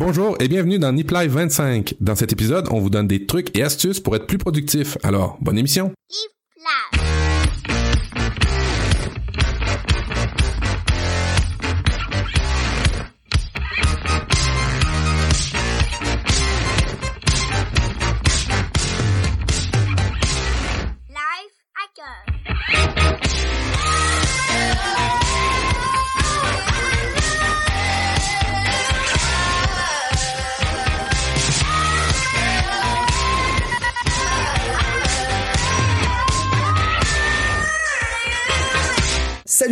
[0.00, 1.96] Bonjour et bienvenue dans Nip Live 25.
[2.00, 4.96] Dans cet épisode, on vous donne des trucs et astuces pour être plus productif.
[5.02, 5.92] Alors, bonne émission.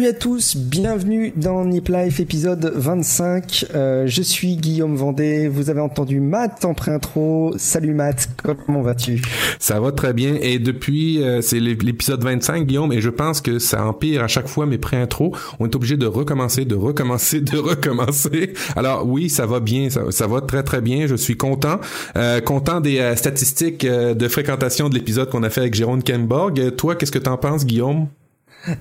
[0.08, 3.66] À tous, bienvenue dans Nip Life épisode 25.
[3.74, 7.52] Euh, je suis Guillaume Vendée, vous avez entendu Matt en pré-intro.
[7.58, 8.28] Salut Matt,
[8.66, 9.20] comment vas-tu?
[9.58, 13.42] Ça va très bien et depuis euh, c'est l'ép- l'épisode 25 Guillaume et je pense
[13.42, 15.32] que ça empire à chaque fois mes pré-intros.
[15.58, 18.54] On est obligé de recommencer, de recommencer, de recommencer.
[18.76, 21.06] Alors oui, ça va bien, ça, ça va très très bien.
[21.06, 21.80] Je suis content,
[22.16, 26.02] Euh, content des euh, statistiques euh, de fréquentation de l'épisode qu'on a fait avec Jérôme
[26.02, 26.58] Kenborg.
[26.60, 28.06] Euh, Toi, qu'est-ce que t'en penses Guillaume?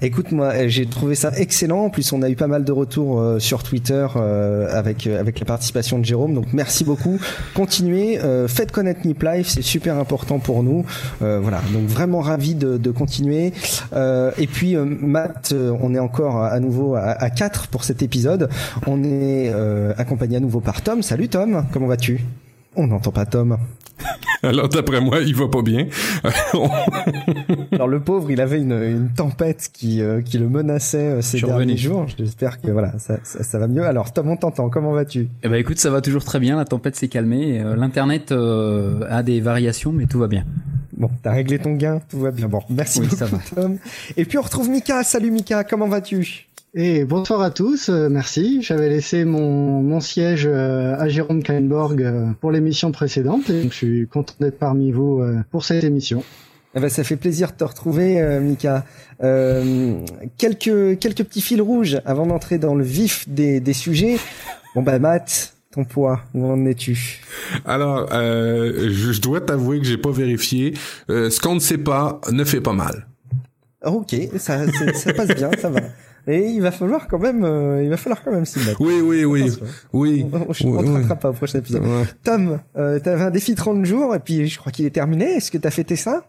[0.02, 1.86] Écoute moi, euh, j'ai trouvé ça excellent.
[1.86, 5.40] En plus, on a eu pas mal de retours euh, sur Twitter euh, avec avec
[5.40, 6.34] la participation de Jérôme.
[6.34, 7.20] Donc merci beaucoup.
[7.54, 10.86] Continuez, faites connaître Nip Life, c'est super important pour nous.
[11.20, 13.54] Voilà, donc vraiment ravi de, continuer.
[13.94, 18.50] Et puis Matt, on est encore à, nouveau à, à 4 pour cet épisode.
[18.86, 19.52] On est
[19.98, 21.02] accompagné à nouveau par Tom.
[21.02, 22.22] Salut Tom, comment vas-tu?
[22.80, 23.58] On n'entend pas Tom.
[24.44, 25.88] Alors d'après moi, il va pas bien.
[27.72, 31.40] Alors le pauvre, il avait une, une tempête qui, euh, qui le menaçait euh, ces
[31.40, 31.78] derniers revenu.
[31.78, 32.06] jours.
[32.16, 33.84] J'espère que voilà, ça, ça, ça va mieux.
[33.84, 34.70] Alors Tom, on t'entend.
[34.70, 35.28] Comment vas-tu?
[35.42, 38.32] Eh ben écoute, ça va toujours très bien, la tempête s'est calmée, et, euh, l'internet
[38.32, 40.46] euh, a des variations, mais tout va bien.
[40.96, 42.48] Bon, t'as réglé ton gain, tout va bien.
[42.48, 43.40] Bon, merci Oui, beaucoup ça va.
[43.56, 43.78] Tom.
[44.18, 45.04] Et puis on retrouve Mika.
[45.04, 46.47] Salut Mika, comment vas-tu?
[46.80, 48.62] Et bonsoir à tous, euh, merci.
[48.62, 53.72] J'avais laissé mon, mon siège euh, à Jérôme Kainborg euh, pour l'émission précédente et donc
[53.72, 56.24] je suis content d'être parmi vous euh, pour cette émission.
[56.76, 58.86] eh ben, ça fait plaisir de te retrouver, euh, Mika.
[59.24, 59.96] Euh,
[60.38, 64.18] quelques quelques petits fils rouges avant d'entrer dans le vif des, des sujets.
[64.76, 67.24] Bon bah Matt, ton poids, où en es-tu?
[67.66, 70.76] Alors, euh, je, je dois t'avouer que j'ai pas vérifié.
[71.10, 73.08] Euh, ce qu'on ne sait pas ne fait pas mal.
[73.84, 74.60] Ok, ça,
[74.94, 75.80] ça passe bien, ça va.
[76.28, 78.82] Et il va falloir quand même, euh, il va falloir quand même s'y mettre.
[78.82, 79.50] Oui, oui, oui,
[79.94, 80.26] oui.
[80.26, 80.94] On, on, on Oui, te oui.
[81.02, 81.84] rattrape pas au prochain épisode.
[81.84, 82.04] Ouais.
[82.24, 85.26] Tom, euh, t'avais un défi 30 jours et puis je crois qu'il est terminé.
[85.36, 86.28] Est-ce que t'as fêté ça?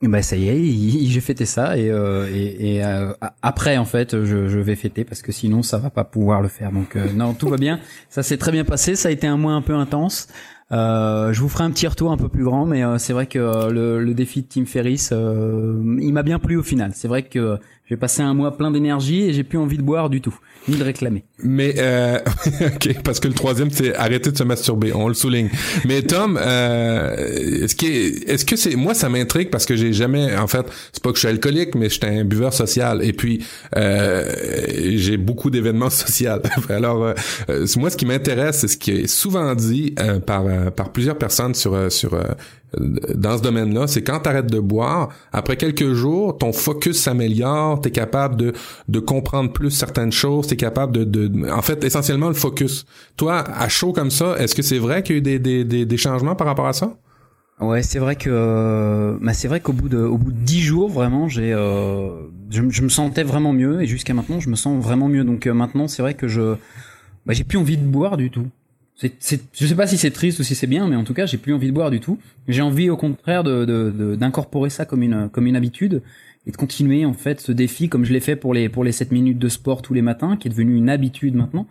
[0.00, 3.78] Et ben ça y est, j'ai fêté ça, et, euh, et, et, euh, a- après
[3.78, 6.70] en fait, je, je vais fêter parce que sinon ça va pas pouvoir le faire.
[6.70, 9.36] Donc euh, non, tout va bien, ça s'est très bien passé, ça a été un
[9.36, 10.28] mois un peu intense.
[10.70, 13.26] Euh, je vous ferai un petit retour un peu plus grand, mais euh, c'est vrai
[13.26, 16.92] que euh, le, le défi de Tim Ferriss, euh, il m'a bien plu au final.
[16.94, 17.58] C'est vrai que
[17.88, 20.34] j'ai passé un mois plein d'énergie et j'ai plus envie de boire du tout,
[20.68, 21.24] ni de réclamer.
[21.42, 22.18] Mais euh,
[23.04, 25.48] parce que le troisième c'est arrêter de se masturber, on le souligne.
[25.86, 30.36] Mais Tom, euh, est-ce que est-ce que c'est moi ça m'intrigue parce que j'ai jamais,
[30.36, 33.44] en fait, c'est pas que je suis alcoolique, mais j'étais un buveur social et puis
[33.76, 34.30] euh,
[34.96, 36.32] j'ai beaucoup d'événements sociaux.
[36.68, 37.14] Alors
[37.48, 40.92] euh, moi ce qui m'intéresse, c'est ce qui est souvent dit euh, par euh, par
[40.92, 42.18] plusieurs personnes sur euh, sur
[42.76, 47.77] dans ce domaine-là, c'est quand tu arrêtes de boire, après quelques jours, ton focus s'améliore,
[47.80, 48.52] tu es capable de,
[48.88, 51.50] de comprendre plus certaines choses, tu es capable de, de...
[51.50, 52.84] En fait, essentiellement, le focus.
[53.16, 55.84] Toi, à chaud comme ça, est-ce que c'est vrai qu'il y a eu des, des,
[55.86, 56.96] des, changements par rapport à ça?
[57.60, 60.60] Ouais, c'est vrai que euh, bah c'est vrai qu'au bout de au bout de dix
[60.60, 62.10] jours vraiment j'ai euh,
[62.50, 65.54] je, me- sentais vraiment mieux et jusqu'à maintenant je me sens vraiment mieux donc euh,
[65.54, 66.54] maintenant c'est vrai que je
[67.26, 68.46] bah, j'ai plus envie de boire du tout.
[68.94, 71.14] C'est c'est je sais pas si c'est triste ou si c'est bien mais en tout
[71.14, 72.18] cas j'ai plus envie de boire du tout.
[72.46, 76.02] J'ai envie au contraire de- de- d'incorporer ça comme une comme une habitude
[76.48, 78.92] et de continuer en fait ce défi comme je l'ai fait pour les pour les
[78.92, 81.66] 7 minutes de sport tous les matins qui est devenu une habitude maintenant.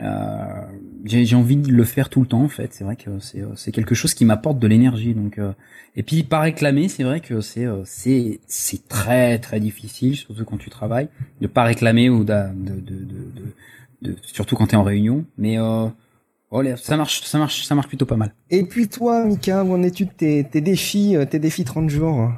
[0.00, 0.62] Euh,
[1.04, 2.74] j'ai envie de le faire tout le temps en fait.
[2.74, 5.14] C'est vrai que c'est euh, c'est quelque chose qui m'apporte de l'énergie.
[5.14, 5.52] Donc euh,
[5.96, 10.44] et puis pas réclamer, c'est vrai que c'est euh, c'est c'est très très difficile, surtout
[10.44, 11.08] quand tu travailles,
[11.40, 15.24] de pas réclamer ou de de de, de, de- surtout quand t'es en réunion.
[15.38, 15.86] Mais euh,
[16.50, 18.34] oh, ça marche ça marche ça marche plutôt pas mal.
[18.50, 21.88] Et puis toi, Mika, où en es-tu de tes, tes défis, euh, tes défis 30
[21.88, 22.30] jours?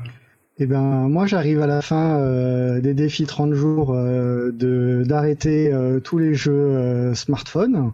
[0.60, 5.72] Eh ben moi j'arrive à la fin euh, des défis 30 jours euh, de d'arrêter
[5.72, 7.92] euh, tous les jeux euh, smartphone.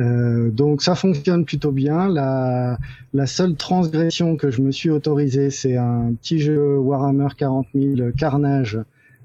[0.00, 2.08] Euh, donc ça fonctionne plutôt bien.
[2.08, 2.78] La,
[3.12, 8.12] la seule transgression que je me suis autorisé, c'est un petit jeu Warhammer 40 000
[8.16, 8.78] Carnage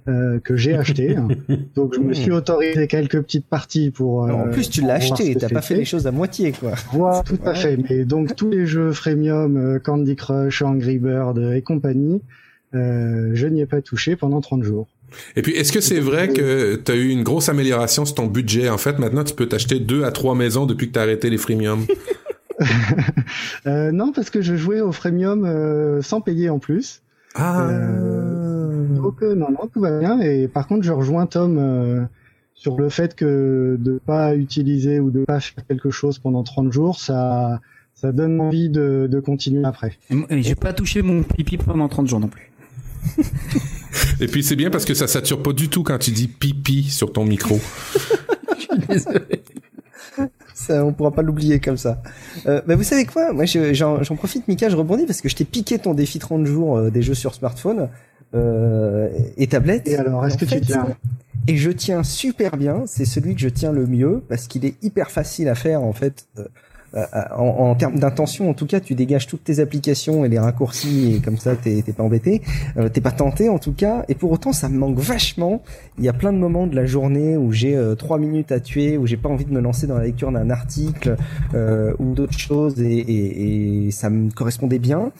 [0.08, 1.16] euh, que j'ai acheté.
[1.76, 4.26] donc je me suis autorisé quelques petites parties pour.
[4.26, 6.74] Alors, En euh, plus, tu l'as acheté, t'as pas fait les choses à moitié, quoi.
[6.92, 7.78] Voilà, tout à fait.
[7.78, 12.22] Mais donc tous les jeux freemium, euh, Candy Crush, Angry Bird euh, et compagnie,
[12.74, 14.88] euh, je n'y ai pas touché pendant 30 jours.
[15.36, 18.26] Et puis, est-ce que c'est vrai que tu as eu une grosse amélioration sur ton
[18.26, 18.70] budget?
[18.70, 21.30] En fait, maintenant, tu peux t'acheter deux à trois maisons depuis que tu as arrêté
[21.30, 21.86] les freemiums.
[23.68, 27.02] euh, non, parce que je jouais au freemium euh, sans payer en plus.
[27.36, 27.68] Ah.
[27.68, 30.20] Euh, donc euh, non, non, tout va bien.
[30.20, 32.04] Et par contre, je rejoins Tom euh,
[32.54, 36.72] sur le fait que de pas utiliser ou de pas faire quelque chose pendant 30
[36.72, 37.60] jours, ça,
[37.94, 39.98] ça donne envie de, de continuer après.
[40.30, 42.52] J'ai pas touché mon pipi pendant 30 jours non plus.
[44.20, 46.84] Et puis, c'est bien parce que ça sature pas du tout quand tu dis pipi
[46.90, 47.60] sur ton micro.
[50.54, 52.02] Ça, on pourra pas l'oublier comme ça.
[52.46, 53.34] Euh, bah, vous savez quoi?
[53.34, 56.46] Moi, je- j'en profite, Mika, je rebondis parce que je t'ai piqué ton défi 30
[56.46, 57.90] jours euh, des jeux sur smartphone
[58.36, 59.88] euh, et tablette.
[59.88, 60.88] Et alors, est-ce que fait, tu tiens
[61.48, 62.84] Et je tiens super bien.
[62.86, 65.94] C'est celui que je tiens le mieux parce qu'il est hyper facile à faire en
[65.94, 66.28] fait.
[66.96, 70.30] Euh, euh, en, en termes d'intention, en tout cas, tu dégages toutes tes applications et
[70.30, 72.42] les raccourcis et comme ça, t'es pas embêté,
[72.78, 74.06] euh, t'es pas tenté en tout cas.
[74.10, 75.62] Et pour autant, ça me manque vachement.
[75.98, 78.60] Il y a plein de moments de la journée où j'ai euh, trois minutes à
[78.60, 81.16] tuer, où j'ai pas envie de me lancer dans la lecture d'un article
[81.54, 85.12] euh, ou d'autres choses, et, et, et ça me correspondait bien.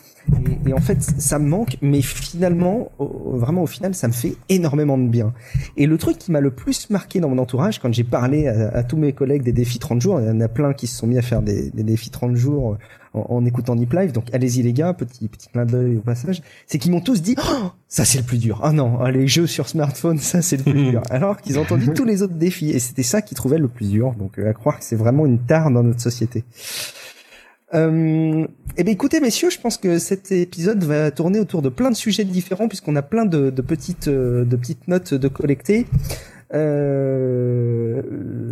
[0.66, 4.12] Et, et en fait, ça me manque, mais finalement, au- vraiment au final, ça me
[4.12, 5.32] fait énormément de bien.
[5.76, 8.68] Et le truc qui m'a le plus marqué dans mon entourage, quand j'ai parlé à,
[8.68, 10.96] à tous mes collègues des défis 30 jours, il y en a plein qui se
[10.96, 12.78] sont mis à faire des, des défis 30 jours
[13.12, 16.42] en, en écoutant Nip Live, donc allez-y les gars, petit petit clin d'œil au passage,
[16.66, 18.60] c'est qu'ils m'ont tous dit Oh, ça c'est le plus dur.
[18.64, 21.02] Ah non, ah, les jeux sur smartphone, ça c'est le plus dur.
[21.10, 23.90] Alors qu'ils ont entendu tous les autres défis et c'était ça qu'ils trouvaient le plus
[23.90, 24.14] dur.
[24.18, 26.42] Donc euh, à croire que c'est vraiment une tare dans notre société.
[27.74, 31.90] Euh, eh bien, écoutez, messieurs, je pense que cet épisode va tourner autour de plein
[31.90, 35.86] de sujets différents puisqu'on a plein de, de petites, euh, de petites notes de collecter.
[36.54, 38.02] Euh,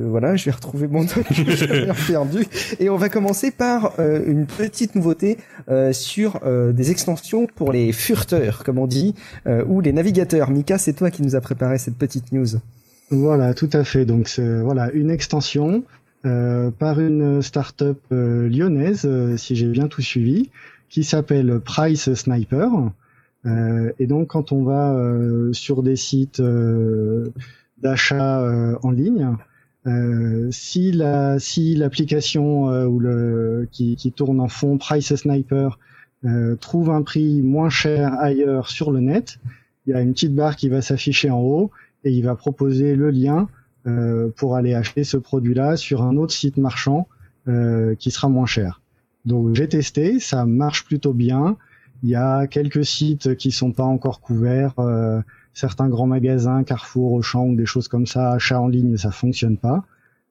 [0.09, 2.47] voilà, je vais retrouver mon que j'avais perdu.
[2.81, 5.39] Et on va commencer par euh, une petite nouveauté
[5.69, 9.15] euh, sur euh, des extensions pour les furteurs, comme on dit,
[9.47, 10.51] euh, ou les navigateurs.
[10.51, 12.49] Mika, c'est toi qui nous a préparé cette petite news.
[13.11, 14.05] Voilà, tout à fait.
[14.05, 15.85] Donc voilà une extension
[16.25, 20.51] par une start-up euh, lyonnaise, euh, si j'ai bien tout suivi,
[20.89, 22.71] qui s'appelle Price Sniper.
[23.45, 27.33] Euh, et donc quand on va euh, sur des sites euh,
[27.79, 29.37] d'achat euh, en ligne,
[29.87, 35.81] euh, si la si l'application euh, ou le qui, qui tourne en fond Price Sniper
[36.25, 39.39] euh, trouve un prix moins cher ailleurs sur le net,
[39.87, 41.73] il y a une petite barre qui va s'afficher en haut
[42.05, 43.62] et il va proposer le lien euh,
[44.37, 47.09] pour aller acheter ce produit-là sur un autre site marchand
[47.49, 48.81] euh, qui sera moins cher.
[49.25, 51.57] Donc j'ai testé, ça marche plutôt bien.
[52.03, 55.21] Il y a quelques sites qui sont pas encore couverts, euh,
[55.55, 59.57] certains grands magasins, Carrefour, Auchan ou des choses comme ça, achat en ligne, ça fonctionne
[59.57, 59.85] pas.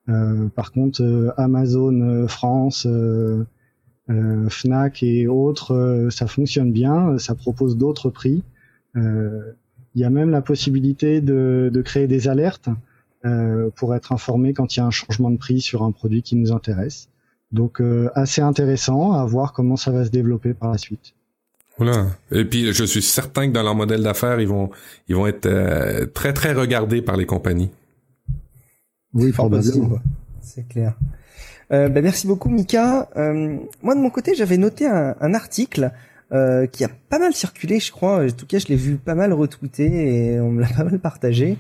[0.10, 3.46] Euh, par contre, euh, Amazon euh, France, euh,
[4.10, 7.18] euh, Fnac et autres, euh, ça fonctionne bien.
[7.18, 8.44] Ça propose d'autres prix.
[8.96, 9.54] Euh,
[9.96, 12.74] il y a même la possibilité de, de créer des alertes euh,
[13.76, 16.36] pour être informé quand il y a un changement de prix sur un produit qui
[16.36, 17.08] nous intéresse.
[17.52, 21.14] Donc euh, assez intéressant à voir comment ça va se développer par la suite.
[21.78, 22.08] Voilà.
[22.32, 24.70] Et puis, je suis certain que dans leur modèle d'affaires, ils vont,
[25.08, 27.72] ils vont être euh, très, très regardés par les compagnies.
[29.14, 29.50] Oui, quoi.
[30.42, 30.96] C'est clair.
[31.72, 33.10] Euh, bah, merci beaucoup Mika.
[33.16, 35.92] Euh, moi de mon côté j'avais noté un, un article
[36.34, 38.24] euh, qui a pas mal circulé je crois.
[38.24, 41.00] En tout cas je l'ai vu pas mal retweeté et on me l'a pas mal
[41.00, 41.58] partagé.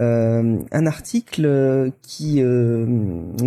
[0.00, 2.86] Euh, un article euh, qui, euh,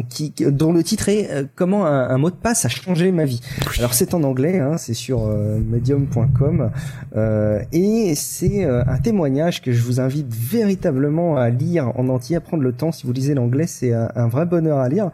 [0.10, 3.26] qui dont le titre est euh, comment un, un mot de passe a changé ma
[3.26, 3.42] vie.
[3.80, 6.72] Alors c'est en anglais, hein, c'est sur euh, medium.com
[7.16, 12.42] euh, et c'est un témoignage que je vous invite véritablement à lire en entier, à
[12.42, 12.92] prendre le temps.
[12.92, 15.12] Si vous lisez l'anglais, c'est un, un vrai bonheur à lire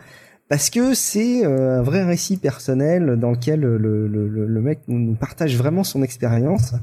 [0.49, 5.15] parce que c'est euh, un vrai récit personnel dans lequel le, le, le, mec nous
[5.15, 6.73] partage vraiment son expérience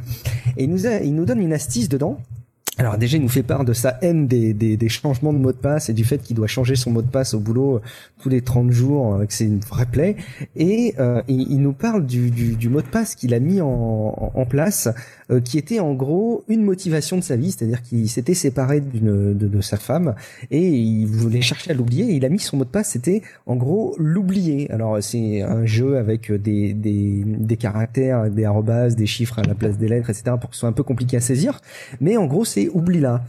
[0.56, 2.18] et il nous, a, il nous donne une astuce dedans.
[2.80, 5.52] Alors déjà, il nous fait part de sa haine des, des, des changements de mot
[5.52, 7.80] de passe et du fait qu'il doit changer son mot de passe au boulot euh,
[8.22, 10.16] tous les 30 jours, euh, que c'est une vraie plaie.
[10.56, 13.60] Et euh, il, il nous parle du, du, du mot de passe qu'il a mis
[13.60, 14.88] en, en, place,
[15.30, 19.34] euh, qui était en gros une motivation de sa vie, c'est-à-dire qu'il s'était séparé de,
[19.34, 20.14] de sa femme
[20.50, 22.12] et il voulait chercher à l'oublier.
[22.12, 24.70] Et il a mis son mot de passe, c'était en gros l'oublier.
[24.70, 29.54] Alors c'est un jeu avec des, des, des caractères, des arrobases, des chiffres à la
[29.54, 30.36] place des lettres, etc.
[30.40, 31.60] pour que ce soit un peu compliqué à saisir.
[32.00, 33.22] Mais en gros, c'est oublie là.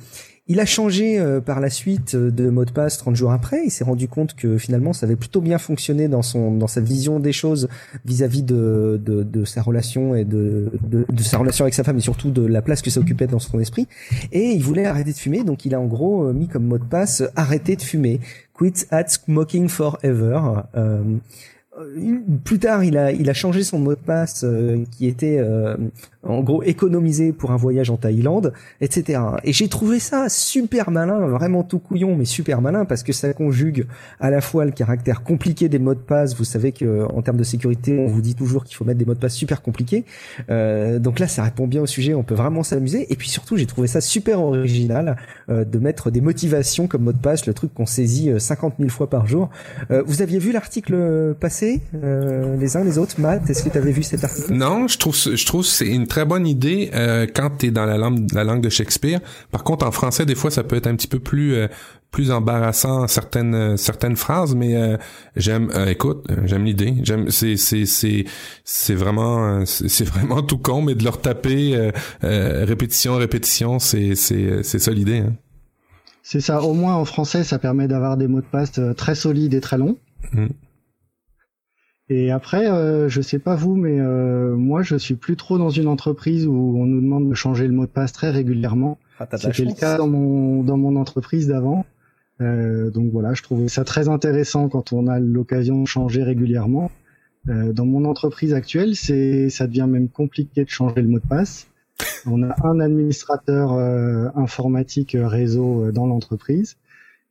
[0.47, 3.61] Il a changé euh, par la suite euh, de mot de passe 30 jours après.
[3.63, 6.81] Il s'est rendu compte que finalement ça avait plutôt bien fonctionné dans son dans sa
[6.81, 7.69] vision des choses
[8.03, 12.31] vis-à-vis de, de, sa relation et de, de, sa relation avec sa femme et surtout
[12.31, 13.87] de la place que ça occupait dans son esprit.
[14.33, 16.77] Et il voulait arrêter de fumer, donc il a en gros euh, mis comme mot
[16.77, 18.19] de passe arrêter de fumer,
[18.53, 20.63] quit at smoking forever.
[22.43, 24.45] Plus tard, il a, il a changé son mot de passe
[24.91, 25.41] qui était
[26.23, 29.21] en gros économiser pour un voyage en Thaïlande, etc.
[29.43, 33.33] Et j'ai trouvé ça super malin, vraiment tout couillon, mais super malin parce que ça
[33.33, 33.85] conjugue
[34.19, 36.35] à la fois le caractère compliqué des mots de passe.
[36.35, 39.05] Vous savez que en termes de sécurité, on vous dit toujours qu'il faut mettre des
[39.05, 40.05] mots de passe super compliqués.
[40.49, 42.13] Euh, donc là, ça répond bien au sujet.
[42.13, 43.11] On peut vraiment s'amuser.
[43.11, 45.17] Et puis surtout, j'ai trouvé ça super original
[45.49, 48.89] euh, de mettre des motivations comme mot de passe, le truc qu'on saisit 50 000
[48.89, 49.49] fois par jour.
[49.89, 53.77] Euh, vous aviez vu l'article passé, euh, les uns les autres, Matt Est-ce que tu
[53.77, 54.53] avais vu cet article?
[54.53, 57.85] Non, je trouve je trouve c'est une très bonne idée euh, quand tu es dans
[57.85, 59.21] la langue la langue de Shakespeare.
[59.49, 61.67] Par contre, en français, des fois, ça peut être un petit peu plus euh,
[62.11, 64.97] plus embarrassant certaines euh, certaines phrases, mais euh,
[65.37, 65.71] j'aime.
[65.87, 66.95] écoute, j'aime l'idée.
[67.03, 67.29] J'aime.
[67.29, 68.25] C'est c'est c'est
[68.65, 71.91] c'est vraiment c'est vraiment tout con, mais de leur taper
[72.21, 75.19] répétition répétition, c'est c'est c'est ça l'idée.
[75.19, 75.33] Hein.
[76.23, 76.61] C'est ça.
[76.61, 79.77] Au moins en français, ça permet d'avoir des mots de passe très solides et très
[79.77, 79.97] longs.
[80.33, 80.47] Mm.
[82.11, 85.69] Et après, euh, je sais pas vous, mais euh, moi, je suis plus trop dans
[85.69, 88.97] une entreprise où on nous demande de changer le mot de passe très régulièrement.
[89.17, 91.85] Ah, C'était le cas dans mon dans mon entreprise d'avant.
[92.41, 96.91] Euh, donc voilà, je trouvais ça très intéressant quand on a l'occasion de changer régulièrement.
[97.47, 101.27] Euh, dans mon entreprise actuelle, c'est ça devient même compliqué de changer le mot de
[101.27, 101.67] passe.
[102.25, 106.75] On a un administrateur euh, informatique réseau dans l'entreprise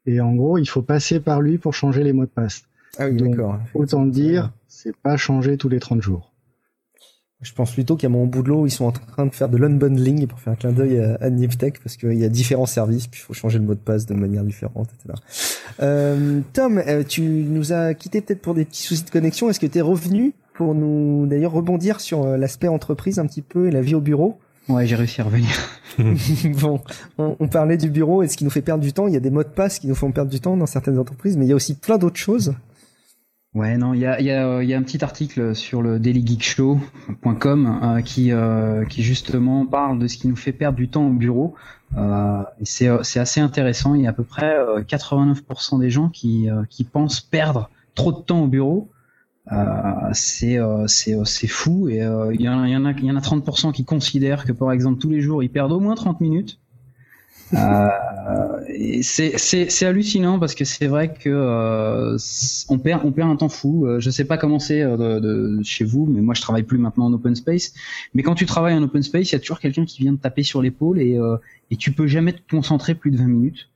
[0.06, 2.62] et en gros, il faut passer par lui pour changer les mots de passe.
[2.98, 3.58] Ah oui, d'accord.
[3.74, 6.30] Autant dire, c'est pas changer tous les 30 jours.
[7.42, 10.38] Je pense plutôt qu'à mon boulot, ils sont en train de faire de l'unbundling pour
[10.40, 13.24] faire un clin d'œil à, à Niptech parce qu'il y a différents services, puis il
[13.24, 15.18] faut changer le mot de passe de manière différente, etc.
[15.80, 19.48] Euh, Tom, euh, tu nous as quitté peut-être pour des petits soucis de connexion.
[19.48, 23.42] Est-ce que tu es revenu pour nous d'ailleurs rebondir sur euh, l'aspect entreprise un petit
[23.42, 24.38] peu et la vie au bureau?
[24.68, 25.48] Ouais, j'ai réussi à revenir.
[26.60, 26.80] bon,
[27.16, 29.08] on, on, parlait du bureau et ce qui nous fait perdre du temps.
[29.08, 30.98] Il y a des mots de passe qui nous font perdre du temps dans certaines
[30.98, 32.52] entreprises, mais il y a aussi plein d'autres choses
[33.52, 37.80] Ouais, non, il y a, y, a, y a un petit article sur le dailygeekshow.com
[37.82, 41.12] euh, qui, euh, qui justement parle de ce qui nous fait perdre du temps au
[41.12, 41.56] bureau.
[41.96, 43.94] Euh, c'est, c'est assez intéressant.
[43.94, 47.70] Il y a à peu près 89% euh, des gens qui, euh, qui pensent perdre
[47.94, 48.90] trop de temps au bureau.
[50.12, 51.88] c'est, c'est, c'est fou.
[51.88, 55.42] Et il y, y en a 30% qui considèrent que par exemple tous les jours
[55.42, 56.60] ils perdent au moins 30 minutes.
[57.54, 57.88] Euh,
[59.02, 62.16] c'est hallucinant parce que c'est vrai que euh,
[62.68, 63.86] on perd on perd un temps fou.
[63.86, 66.62] Euh, je sais pas comment c'est euh, de, de, chez vous, mais moi je travaille
[66.62, 67.72] plus maintenant en open space.
[68.14, 70.20] Mais quand tu travailles en open space, il y a toujours quelqu'un qui vient te
[70.20, 71.18] taper sur l'épaule et
[71.70, 73.68] et tu peux jamais te concentrer plus de 20 minutes.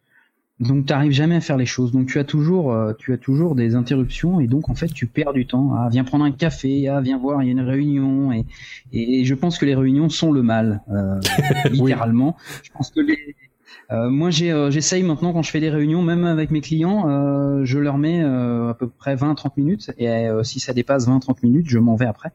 [0.61, 1.91] Donc tu n'arrives jamais à faire les choses.
[1.91, 5.33] Donc tu as toujours tu as toujours des interruptions et donc en fait tu perds
[5.33, 5.75] du temps.
[5.75, 8.47] Ah viens prendre un café, ah viens voir il y a une réunion et
[8.93, 11.21] et, je pense que les réunions sont le mal euh,
[11.71, 12.37] littéralement.
[12.63, 13.35] Je pense que les
[13.93, 17.65] euh, moi, euh, j'essaye maintenant quand je fais des réunions, même avec mes clients, euh,
[17.65, 21.79] je leur mets à peu près 20-30 minutes, et si ça dépasse 20-30 minutes, je
[21.79, 22.31] m'en vais après.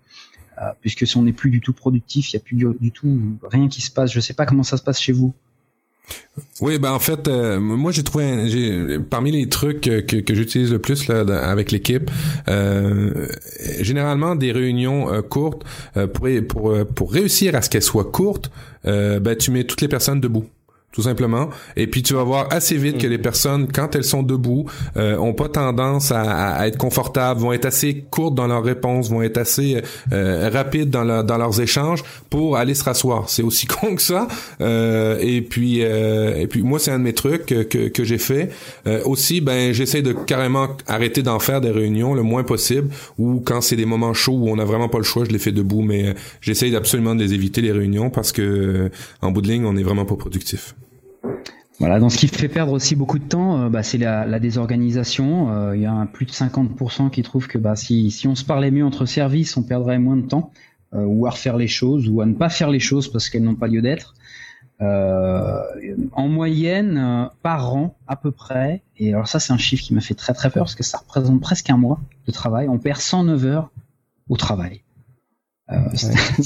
[0.81, 3.67] puisque si on n'est plus du tout productif, il n'y a plus du, tout rien
[3.67, 4.11] qui se passe.
[4.11, 5.33] Je sais pas comment ça se passe chez vous.
[6.59, 11.07] Oui, ben en fait, moi j'ai trouvé parmi les trucs que, que j'utilise le plus
[11.07, 12.09] là, avec l'équipe,
[13.79, 15.63] généralement des réunions courtes
[16.13, 18.51] pour, pour pour réussir à ce qu'elles soient courtes,
[18.83, 20.45] ben tu mets toutes les personnes debout
[20.91, 21.49] tout simplement.
[21.75, 24.65] Et puis tu vas voir assez vite que les personnes, quand elles sont debout,
[24.97, 29.09] euh, ont pas tendance à, à, être confortables, vont être assez courtes dans leurs réponses,
[29.09, 29.81] vont être assez
[30.11, 33.29] euh, rapides dans, dans leurs échanges pour aller se rasseoir.
[33.29, 34.27] C'est aussi con que ça.
[34.61, 38.03] Euh, et puis euh, et puis moi c'est un de mes trucs que, que, que
[38.03, 38.49] j'ai fait.
[38.87, 42.89] Euh, aussi, ben j'essaie de carrément arrêter d'en faire des réunions le moins possible.
[43.19, 45.39] Ou quand c'est des moments chauds où on n'a vraiment pas le choix, je les
[45.39, 45.81] fais debout.
[45.81, 48.89] Mais j'essaie absolument de les éviter les réunions parce que
[49.21, 50.75] en bout de ligne on n'est vraiment pas productif.
[51.79, 54.39] Voilà, dans ce qui fait perdre aussi beaucoup de temps, euh, bah, c'est la, la,
[54.39, 55.53] désorganisation.
[55.53, 58.43] Euh, il y a plus de 50% qui trouvent que bah, si, si on se
[58.43, 60.51] parlait mieux entre services, on perdrait moins de temps,
[60.93, 63.43] euh, ou à refaire les choses, ou à ne pas faire les choses parce qu'elles
[63.43, 64.13] n'ont pas lieu d'être.
[64.81, 70.01] en moyenne, par an à peu près, et alors ça c'est un chiffre qui m'a
[70.01, 72.99] fait très très peur parce que ça représente presque un mois de travail, on perd
[72.99, 73.71] 109 heures
[74.29, 74.83] au travail.
[75.71, 75.75] Euh,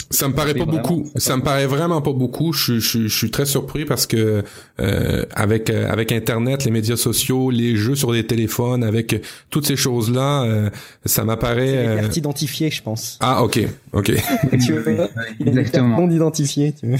[0.09, 1.09] ça me paraît pas beaucoup.
[1.15, 2.51] Ça me paraît vraiment pas beaucoup.
[2.51, 4.43] Je, je, je suis très surpris parce que
[4.81, 9.65] euh, avec euh, avec Internet, les médias sociaux, les jeux sur des téléphones, avec toutes
[9.65, 10.69] ces choses là, euh,
[11.05, 11.99] ça m'apparaît.
[12.11, 13.17] C'est identifié, je pense.
[13.21, 13.59] Ah ok,
[13.93, 14.11] ok.
[14.65, 14.97] tu veux,
[15.39, 16.01] Exactement.
[16.01, 16.73] Non identifié.
[16.73, 16.97] Tu veux.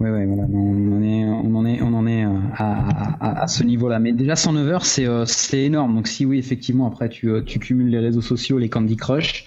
[0.00, 0.42] Ouais, ouais, voilà.
[0.52, 2.24] On en est, on en est, on en est
[2.56, 3.98] à, à, à ce niveau-là.
[3.98, 5.94] Mais déjà 109 heures, c'est, c'est énorme.
[5.94, 9.44] Donc si oui, effectivement, après tu, tu cumules les réseaux sociaux, les Candy Crush,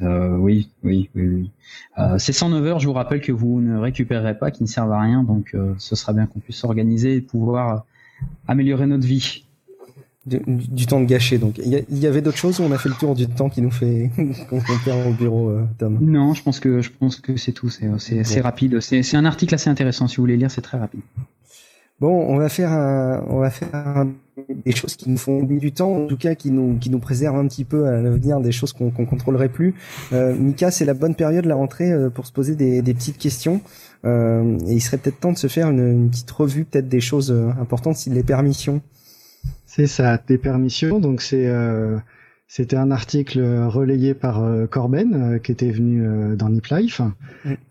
[0.00, 1.28] euh, oui, oui, oui.
[1.28, 1.50] oui.
[1.98, 4.92] Euh, ces 109 heures, je vous rappelle que vous ne récupérerez pas, qui ne servent
[4.92, 7.84] à rien, donc euh, ce sera bien qu'on puisse s'organiser et pouvoir
[8.48, 9.44] améliorer notre vie.
[10.24, 11.38] Du, du temps de gâcher.
[11.38, 13.50] Donc, il y, y, avait d'autres choses où on a fait le tour du temps
[13.50, 14.08] qui nous fait
[14.48, 15.98] qu'on perd au bureau, euh, Tom?
[16.00, 17.70] Non, je pense que je pense que c'est tout.
[17.70, 18.78] C'est rapide.
[18.78, 20.06] C'est un article assez intéressant.
[20.06, 21.00] Si vous voulez lire, c'est très rapide.
[22.02, 22.72] Bon, on va faire
[23.28, 24.06] on va faire
[24.48, 26.98] des choses qui nous font oublier du temps, en tout cas qui nous qui nous
[26.98, 29.76] préservent un petit peu à l'avenir, des choses qu'on qu'on contrôlerait plus.
[30.12, 33.18] Euh, Mika, c'est la bonne période la rentrée euh, pour se poser des, des petites
[33.18, 33.60] questions.
[34.04, 37.30] Euh, et il serait peut-être temps de se faire une, petite revue, peut-être des choses
[37.30, 38.82] euh, importantes, si les permissions.
[39.64, 40.98] C'est ça, des permissions.
[40.98, 41.48] Donc c'est
[42.54, 47.00] c'était un article relayé par euh, Corben euh, qui était venu euh, dans Nip Life.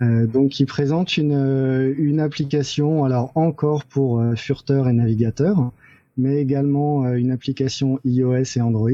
[0.02, 5.72] Donc il présente une une application alors encore pour furteurs et navigateurs,
[6.18, 8.90] mais également une application iOS et Android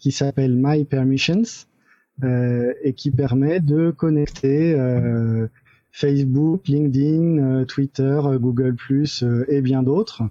[0.00, 1.66] qui s'appelle My Permissions
[2.22, 4.76] et qui permet de connecter
[5.92, 8.76] Facebook, LinkedIn, Twitter, Google+
[9.48, 10.24] et bien d'autres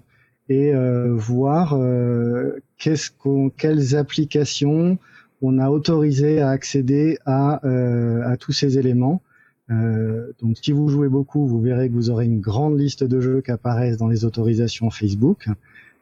[0.48, 4.98] et euh, voir euh, qu'est-ce qu'on, quelles applications
[5.40, 9.22] on a autorisé à accéder à, euh, à tous ces éléments.
[9.68, 13.40] donc si vous jouez beaucoup, vous verrez que vous aurez une grande liste de jeux
[13.40, 15.48] qui apparaissent dans les autorisations Facebook.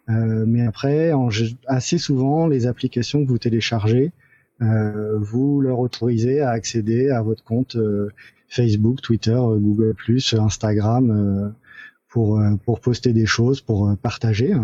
[0.08, 1.28] mais après, en,
[1.66, 4.10] assez souvent, les applications que vous téléchargez,
[4.58, 7.76] vous leur autorisez à accéder à votre compte
[8.48, 9.94] Facebook, Twitter, Google+,
[10.32, 11.54] Instagram,
[12.10, 14.54] pour euh, pour poster des choses, pour euh, partager.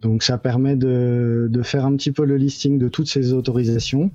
[0.00, 4.10] Donc ça permet de, de faire un petit peu le listing de toutes ces autorisations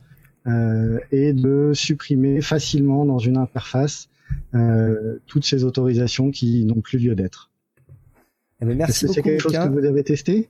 [0.47, 4.09] euh, et de supprimer facilement dans une interface
[4.55, 7.49] euh, toutes ces autorisations qui n'ont plus lieu d'être.
[8.61, 10.49] Eh ben, merci Est-ce que c'est quelque chose que vous avez testé?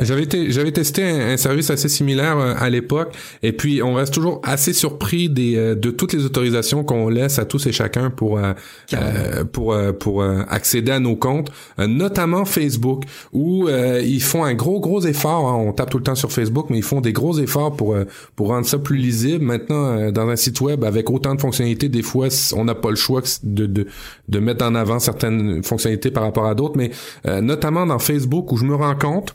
[0.00, 4.40] J'avais j'avais testé un, service assez similaire euh, à l'époque, et puis on reste toujours
[4.42, 8.38] assez surpris des, euh, de toutes les autorisations qu'on laisse à tous et chacun pour
[8.38, 8.54] euh,
[9.52, 15.48] pour pour accéder à nos comptes, notamment Facebook, où ils font un gros gros effort.
[15.48, 17.96] Hein, on tape tout le temps sur Facebook, mais ils font des gros efforts pour
[18.36, 19.44] pour rendre ça plus lisible.
[19.44, 22.96] Maintenant, dans un site web avec autant de fonctionnalités, des fois on n'a pas le
[22.96, 23.86] choix de, de
[24.28, 26.90] de mettre en avant certaines fonctionnalités par rapport à d'autres, mais
[27.40, 29.34] notamment dans Facebook où je me rends compte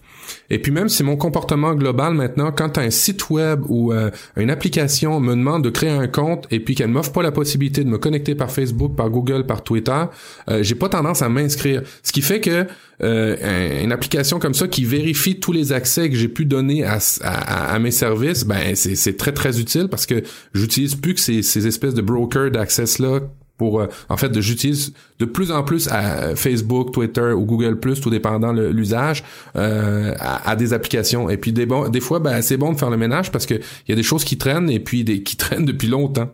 [0.49, 4.49] et puis même si mon comportement global maintenant, quand un site web ou euh, une
[4.49, 7.89] application me demande de créer un compte et puis qu'elle m'offre pas la possibilité de
[7.89, 10.03] me connecter par Facebook, par Google, par Twitter,
[10.49, 11.83] euh, j'ai pas tendance à m'inscrire.
[12.03, 12.65] Ce qui fait que
[13.01, 16.99] euh, une application comme ça qui vérifie tous les accès que j'ai pu donner à,
[17.21, 21.41] à, à mes services, ben c'est très très utile parce que j'utilise plus que ces,
[21.41, 23.21] ces espèces de brokers d'access là
[23.59, 28.01] pour euh, en fait j'utilise de plus en plus à Facebook, Twitter ou Google Plus,
[28.01, 29.23] tout dépendant l'usage,
[29.55, 31.29] euh, à, des applications.
[31.29, 31.67] Et puis des
[31.99, 34.23] fois, ben, c'est bon de faire le ménage parce que il y a des choses
[34.23, 36.33] qui traînent et puis qui traînent depuis longtemps.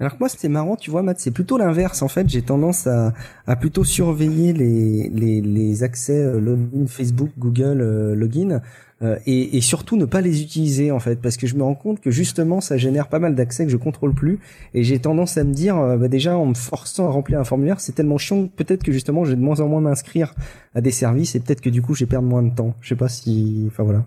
[0.00, 2.28] Alors que moi c'était marrant, tu vois Matt, c'est plutôt l'inverse en fait.
[2.28, 3.12] J'ai tendance à,
[3.56, 8.60] plutôt surveiller les, les, les accès euh, login Facebook, Google euh, login
[9.02, 12.00] euh, et, surtout ne pas les utiliser en fait parce que je me rends compte
[12.00, 14.38] que justement ça génère pas mal d'accès que je contrôle plus
[14.72, 17.80] et j'ai tendance à me dire bah, déjà en me forçant à remplir un formulaire
[17.80, 20.34] c'est tellement chiant peut-être que justement j'ai de moins en moins m'inscrire
[20.74, 22.74] à des services et peut-être que du coup j'ai perdu moins de temps.
[22.80, 24.04] Je sais pas si enfin voilà.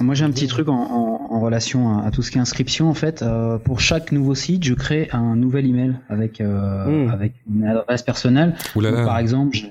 [0.00, 2.40] Moi j'ai un petit truc en, en, en relation à, à, tout ce qui est
[2.40, 3.22] inscription en fait.
[3.22, 7.10] Euh, pour chaque nouveau site, je crée un nouvel email avec euh, mmh.
[7.10, 8.54] avec une adresse personnelle.
[8.74, 9.66] Donc, par exemple, je...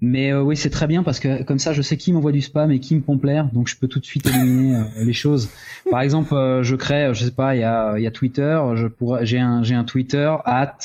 [0.00, 2.40] mais euh, oui c'est très bien parce que comme ça je sais qui m'envoie du
[2.40, 5.12] spam et qui me pompe l'air, donc je peux tout de suite éliminer euh, les
[5.12, 5.50] choses.
[5.90, 8.60] Par exemple, euh, je crée, je sais pas, il y a il y a Twitter,
[8.74, 10.76] je pourrais j'ai un j'ai un Twitter at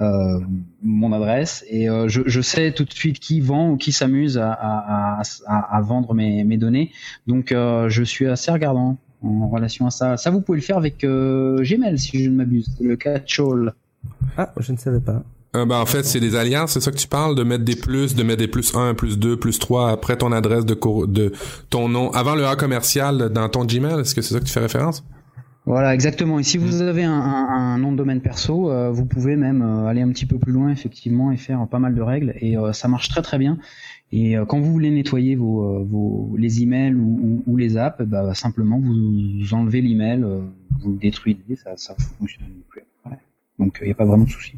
[0.00, 0.40] euh,
[0.82, 4.38] mon adresse et euh, je, je, sais tout de suite qui vend ou qui s'amuse
[4.38, 6.90] à, à, à, à, vendre mes, mes données.
[7.26, 10.16] Donc euh, je suis assez regardant en relation à ça.
[10.16, 13.74] Ça vous pouvez le faire avec euh, Gmail si je ne m'abuse, le catch-all.
[14.36, 15.22] Ah, je ne savais pas.
[15.56, 17.74] Euh, ben, en fait, c'est des alliances, c'est ça que tu parles, de mettre des
[17.74, 21.32] plus, de mettre des plus 1, plus 2, plus 3 après ton adresse de, de
[21.70, 24.00] ton nom, avant le A commercial dans ton Gmail.
[24.00, 25.04] Est-ce que c'est ça que tu fais référence?
[25.70, 26.40] Voilà, exactement.
[26.40, 26.88] Et si vous mm.
[26.88, 30.08] avez un, un, un nom de domaine perso, euh, vous pouvez même euh, aller un
[30.08, 32.34] petit peu plus loin, effectivement, et faire pas mal de règles.
[32.40, 33.56] Et euh, ça marche très très bien.
[34.10, 38.34] Et quand vous voulez nettoyer vos, vos les emails ou, ou, ou les apps, bah,
[38.34, 40.26] simplement vous, enlevez l'email,
[40.80, 42.82] vous le détruisez, ça, ça fonctionne plus.
[43.60, 44.54] Donc il n'y a pas vraiment de souci.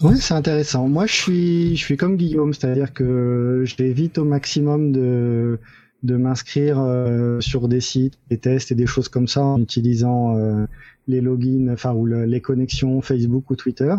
[0.00, 0.88] Oui, c'est intéressant.
[0.88, 5.60] Moi, je suis, je suis comme Guillaume, c'est-à-dire que j'évite au maximum de
[6.02, 10.36] de m'inscrire euh, sur des sites, des tests et des choses comme ça en utilisant
[10.36, 10.66] euh,
[11.06, 13.94] les logins, enfin ou le, les connexions Facebook ou Twitter.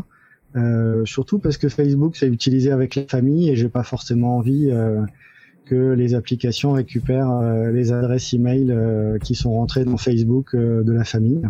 [0.55, 4.69] Euh, surtout parce que Facebook c'est utilisé avec la famille et j'ai pas forcément envie
[5.65, 8.75] que les applications récupèrent les adresses email
[9.23, 11.41] qui sont rentrées dans Facebook de la famille.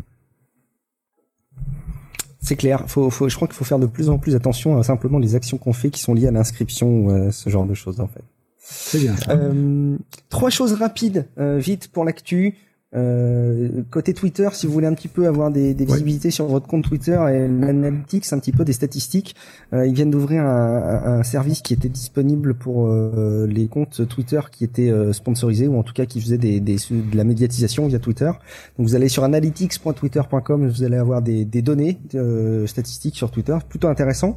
[2.39, 2.83] C'est clair.
[2.87, 5.57] Faut, je crois qu'il faut faire de plus en plus attention à simplement les actions
[5.57, 8.23] qu'on fait qui sont liées à l'inscription ce genre de choses en fait.
[8.61, 9.31] C'est bien ça.
[9.33, 9.97] Euh,
[10.29, 12.55] trois choses rapides, euh, vite pour l'actu.
[12.93, 16.67] Euh, côté Twitter, si vous voulez un petit peu avoir des, des visibilités sur votre
[16.67, 19.33] compte Twitter et l'analytics, un petit peu des statistiques,
[19.71, 24.05] euh, ils viennent d'ouvrir un, un, un service qui était disponible pour euh, les comptes
[24.09, 27.23] Twitter qui étaient euh, sponsorisés ou en tout cas qui faisaient des, des, de la
[27.23, 28.31] médiatisation via Twitter.
[28.77, 33.57] Donc vous allez sur analytics.twitter.com, vous allez avoir des, des données euh, statistiques sur Twitter,
[33.69, 34.35] plutôt intéressant.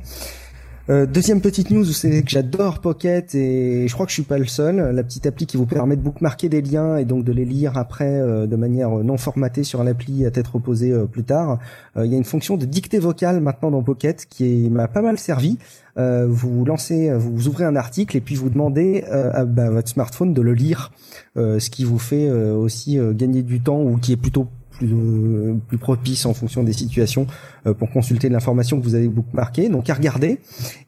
[0.90, 4.36] Euh, deuxième petite news, savez que j'adore Pocket et je crois que je suis pas
[4.36, 4.76] le seul.
[4.76, 7.78] La petite appli qui vous permet de bookmarker des liens et donc de les lire
[7.78, 11.58] après euh, de manière non formatée sur l'appli à tête reposée euh, plus tard.
[11.96, 15.16] Il y a une fonction de dictée vocale maintenant dans Pocket qui m'a pas mal
[15.16, 15.58] servi.
[15.96, 20.42] vous lancez, vous ouvrez un article et puis vous demandez à bah, votre smartphone de
[20.42, 20.90] le lire,
[21.36, 26.26] ce qui vous fait aussi gagner du temps ou qui est plutôt plus, plus propice
[26.26, 27.26] en fonction des situations
[27.66, 29.68] euh, pour consulter l'information que vous avez bookmarquée.
[29.68, 30.38] Donc à regarder.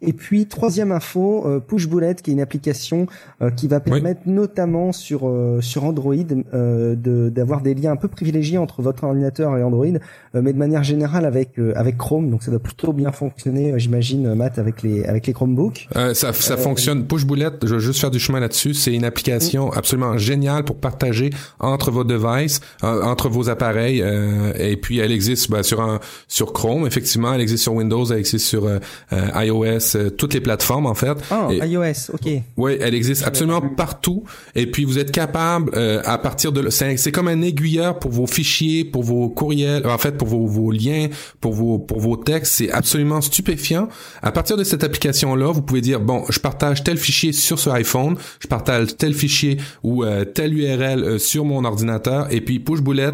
[0.03, 3.07] Et puis troisième info, euh, Push Bullet, qui est une application
[3.41, 8.59] euh, qui va permettre notamment sur sur Android de d'avoir des liens un peu privilégiés
[8.59, 9.87] entre votre ordinateur et Android,
[10.35, 12.31] mais de manière générale avec avec Chrome.
[12.31, 15.89] Donc ça doit plutôt bien fonctionner, j'imagine, Matt, avec les avec les Chromebooks.
[16.15, 17.07] ça ça fonctionne.
[17.07, 18.75] Push Bullet, je veux juste faire du chemin là-dessus.
[18.75, 23.76] C'est une application absolument géniale pour partager entre vos devices, entre vos appareils.
[23.77, 28.19] Et puis elle existe bah, sur un sur Chrome effectivement, elle existe sur Windows, elle
[28.19, 28.79] existe sur euh,
[29.13, 31.17] euh, iOS, euh, toutes les plateformes en fait.
[31.31, 32.29] Ah, iOS, ok.
[32.57, 34.25] Oui, elle existe absolument partout.
[34.55, 38.85] Et puis vous êtes capable à partir de, c'est comme un aiguilleur pour vos fichiers,
[38.85, 41.09] pour vos courriels, en fait pour vos, vos liens,
[41.41, 42.55] pour vos pour vos textes.
[42.55, 43.89] C'est absolument stupéfiant.
[44.23, 47.59] À partir de cette application là, vous pouvez dire bon, je partage tel fichier sur
[47.59, 52.81] ce iPhone, je partage tel fichier ou tel URL sur mon ordinateur, et puis Push
[52.81, 53.13] Bullet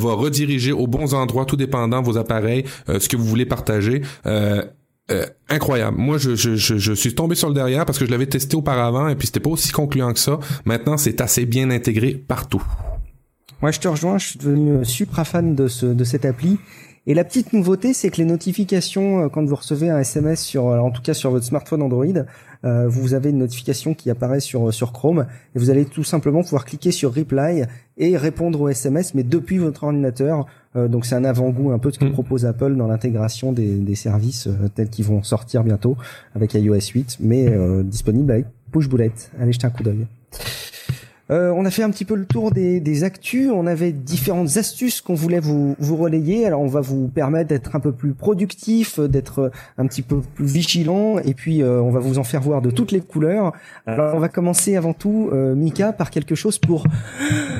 [0.00, 4.02] va rediriger aux bons endroits, tout dépendant vos appareils, ce que vous voulez partager.
[4.26, 4.62] Euh,
[5.10, 5.96] euh, incroyable.
[5.98, 9.26] Moi, je, suis tombé sur le derrière parce que je l'avais testé auparavant et puis
[9.26, 10.38] c'était pas aussi concluant que ça.
[10.64, 12.62] Maintenant, c'est assez bien intégré partout.
[13.60, 14.18] Moi, je te rejoins.
[14.18, 16.58] Je suis devenu super fan de, ce, de cette appli.
[17.08, 20.66] Et la petite nouveauté, c'est que les notifications, euh, quand vous recevez un SMS sur,
[20.66, 22.06] en tout cas sur votre smartphone Android,
[22.64, 26.42] euh, vous avez une notification qui apparaît sur sur Chrome et vous allez tout simplement
[26.42, 27.64] pouvoir cliquer sur Reply
[28.00, 30.46] et répondre au SMS, mais depuis votre ordinateur.
[30.76, 32.12] Euh, donc c'est un avant-goût un peu de ce que mm.
[32.12, 35.96] propose Apple dans l'intégration des, des services euh, tels qu'ils vont sortir bientôt
[36.34, 39.12] avec iOS 8, mais euh, disponible avec Push Bullet.
[39.40, 40.06] Allez jeter un coup d'œil.
[41.30, 43.50] Euh, on a fait un petit peu le tour des, des actus.
[43.52, 46.46] On avait différentes astuces qu'on voulait vous, vous relayer.
[46.46, 50.46] Alors on va vous permettre d'être un peu plus productif, d'être un petit peu plus
[50.46, 53.52] vigilant, et puis euh, on va vous en faire voir de toutes les couleurs.
[53.86, 56.84] Alors on va commencer avant tout, euh, Mika, par quelque chose pour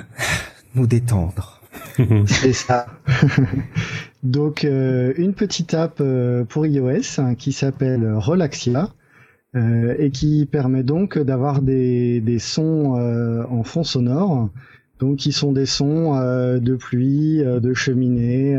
[0.75, 1.61] nous détendre.
[2.27, 2.87] C'est ça.
[4.23, 6.03] Donc une petite app
[6.49, 8.91] pour iOS hein, qui s'appelle Relaxia
[9.57, 14.49] euh, et qui permet donc d'avoir des, sons euh, en fond sonore,
[15.01, 18.57] donc qui sont des sons euh, de pluie, de cheminée,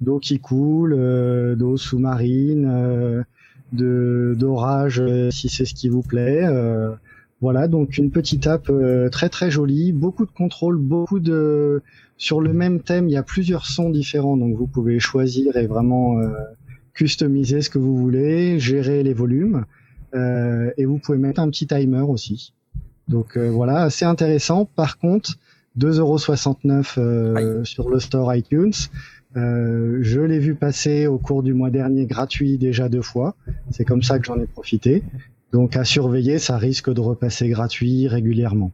[0.00, 0.96] d'eau qui coule,
[1.56, 3.24] d'eau sous-marine,
[3.72, 6.46] d'orage si c'est ce qui vous plaît.
[7.40, 8.70] voilà, donc une petite app
[9.10, 11.82] très très jolie, beaucoup de contrôle, beaucoup de
[12.18, 15.66] sur le même thème, il y a plusieurs sons différents, donc vous pouvez choisir et
[15.66, 16.20] vraiment
[16.94, 19.64] customiser ce que vous voulez, gérer les volumes.
[20.14, 22.54] Euh, et vous pouvez mettre un petit timer aussi.
[23.08, 24.64] Donc euh, voilà, assez intéressant.
[24.64, 25.38] Par contre,
[25.78, 28.72] 2,69€ euh, sur le store iTunes.
[29.36, 33.36] Euh, je l'ai vu passer au cours du mois dernier gratuit déjà deux fois.
[33.70, 35.02] C'est comme ça que j'en ai profité.
[35.52, 38.72] Donc à surveiller, ça risque de repasser gratuit régulièrement.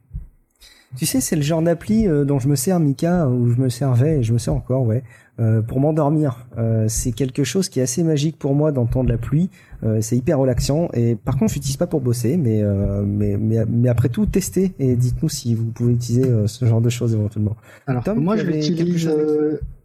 [0.96, 4.18] Tu sais, c'est le genre d'appli dont je me sers, Mika, où je me servais
[4.18, 5.02] et je me sers encore, ouais,
[5.40, 6.46] euh, pour m'endormir.
[6.58, 9.50] Euh, c'est quelque chose qui est assez magique pour moi d'entendre la pluie.
[9.82, 10.88] Euh, c'est hyper relaxant.
[10.94, 12.62] Et par contre, je l'utilise pas pour bosser, mais,
[13.04, 16.88] mais, mais, mais après tout, testez et dites-nous si vous pouvez utiliser ce genre de
[16.88, 17.56] choses éventuellement.
[17.88, 19.10] Alors, moi, je l'utilise.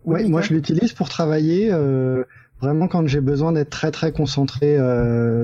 [0.05, 1.71] ouais, moi, je l'utilise pour travailler.
[2.61, 4.77] vraiment, quand j'ai besoin d'être très très concentré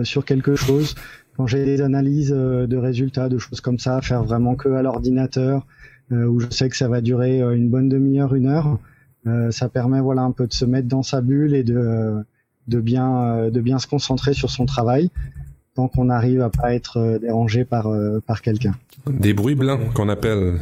[0.04, 0.94] sur quelque chose,
[1.36, 5.66] quand j'ai des analyses de résultats, de choses comme ça, faire vraiment que à l'ordinateur,
[6.12, 8.80] où je sais que ça va durer une bonne demi-heure, une heure.
[9.28, 12.24] Euh, ça permet voilà un peu de se mettre dans sa bulle et de
[12.68, 15.10] de bien euh, de bien se concentrer sur son travail
[15.74, 17.88] tant qu'on arrive à pas être euh, dérangé par
[18.28, 18.76] par quelqu'un.
[19.08, 20.60] Des bruits blancs qu'on appelle.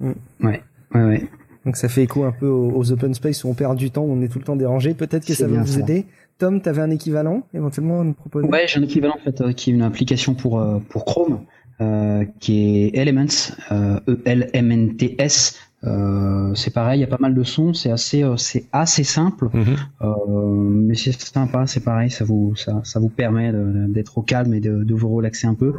[0.00, 0.12] Mm.
[0.42, 0.62] Ouais,
[0.94, 1.26] ouais, ouais.
[1.66, 4.22] Donc ça fait écho un peu aux, open space où on perd du temps, on
[4.22, 4.94] est tout le temps dérangé.
[4.94, 6.06] Peut-être que ça va vous aider.
[6.38, 8.48] Tom, tu avais un équivalent éventuellement à nous proposer?
[8.48, 11.40] Ouais, j'ai un équivalent en fait qui est une application pour pour Chrome.
[11.80, 17.44] Euh, qui est Elements, euh, E-L-M-N-T-S, Euh, c'est pareil, il y a pas mal de
[17.44, 19.76] sons, c'est assez, euh, c'est assez simple, Mhm.
[20.02, 23.52] euh, mais c'est sympa, c'est pareil, ça vous, ça, ça vous permet
[23.86, 25.74] d'être au calme et de, de vous relaxer un peu.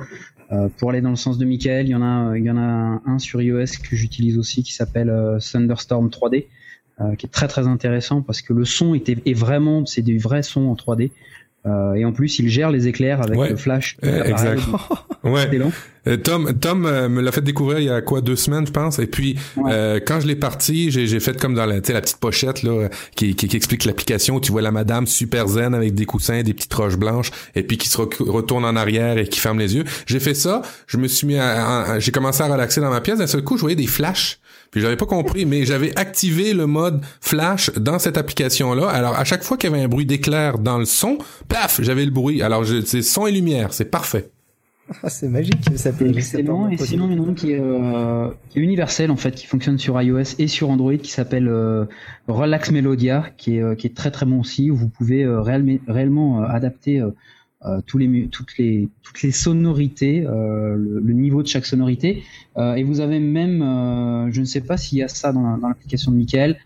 [0.53, 2.55] Euh, pour aller dans le sens de Michael, il y en a, il y en
[2.57, 6.45] a un sur iOS que j'utilise aussi qui s'appelle euh, Thunderstorm 3D,
[7.01, 10.17] euh, qui est très très intéressant parce que le son était, est vraiment, c'est du
[10.19, 11.11] vrai son en 3D.
[11.65, 13.49] Euh, et en plus, il gère les éclairs avec Ouais.
[13.49, 13.97] le flash.
[14.05, 14.53] Euh, l'appareil.
[14.53, 14.61] exact.
[15.25, 15.49] Ouais.
[16.07, 18.71] Euh, Tom, Tom euh, me l'a fait découvrir il y a quoi deux semaines, je
[18.71, 18.99] pense.
[18.99, 19.69] Et puis Ouais.
[19.73, 22.89] euh, quand je l'ai parti, j'ai, fait comme dans la, la petite pochette là, euh,
[23.17, 24.39] qui, qui, qui explique l'application.
[24.39, 27.77] Tu vois la madame super zen avec des coussins, des petites roches blanches, et puis
[27.77, 29.83] qui se retourne en arrière et qui ferme les yeux.
[30.05, 30.61] J'ai fait ça.
[30.87, 31.37] Je me suis mis,
[31.97, 33.19] j'ai commencé à relaxer dans ma pièce.
[33.19, 34.39] D'un seul coup, je voyais des flashs.
[34.71, 38.87] Puis j'avais pas compris, mais j'avais activé le mode flash dans cette application-là.
[38.89, 42.05] Alors à chaque fois qu'il y avait un bruit d'éclair dans le son, paf, j'avais
[42.05, 42.41] le bruit.
[42.41, 44.29] Alors je- c'est son et lumière, c'est parfait.
[45.03, 45.63] Ah, c'est magique.
[45.75, 46.67] Ça peut, excellent.
[46.69, 49.35] Et sinon, il y en a un qui est, euh, qui est universel en fait,
[49.35, 51.85] qui fonctionne sur iOS et sur Android, qui s'appelle euh,
[52.27, 54.71] Relax Melodia, qui est, euh, qui est très très bon aussi.
[54.71, 57.03] Où vous pouvez euh, réellement, réellement euh, adapter
[57.65, 62.23] euh, tous les, toutes les toutes les sonorités, euh, le, le niveau de chaque sonorité.
[62.57, 65.41] Euh, et vous avez même, euh, je ne sais pas s'il y a ça dans,
[65.41, 66.57] la- dans l'application de Michael,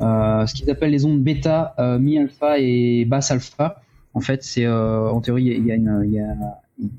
[0.00, 3.82] euh, ce qu'ils appellent les ondes bêta, euh, mi-alpha et basse alpha.
[4.14, 6.34] En fait, c'est en théorie, il y a une, y a,
[6.78, 6.90] ils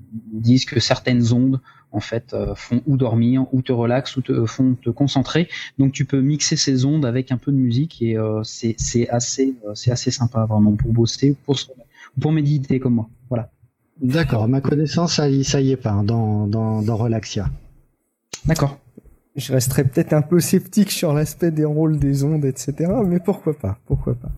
[0.41, 1.59] disent que certaines ondes
[1.91, 6.05] en fait font ou dormir ou te relaxent ou te font te concentrer donc tu
[6.05, 10.45] peux mixer ces ondes avec un peu de musique et c'est assez c'est assez sympa
[10.45, 11.73] vraiment pour bosser ou pour se- ou
[12.19, 13.09] pour méditer comme moi.
[13.29, 13.49] Voilà.
[14.01, 17.49] D'accord, ma connaissance, ça y, ça y est pas hein, dans, dans, dans Relaxia.
[18.45, 18.77] d'accord
[19.35, 22.91] Je resterais peut-être un peu sceptique sur l'aspect des rôles des ondes, etc.
[23.03, 24.29] Mais pourquoi pas Pourquoi pas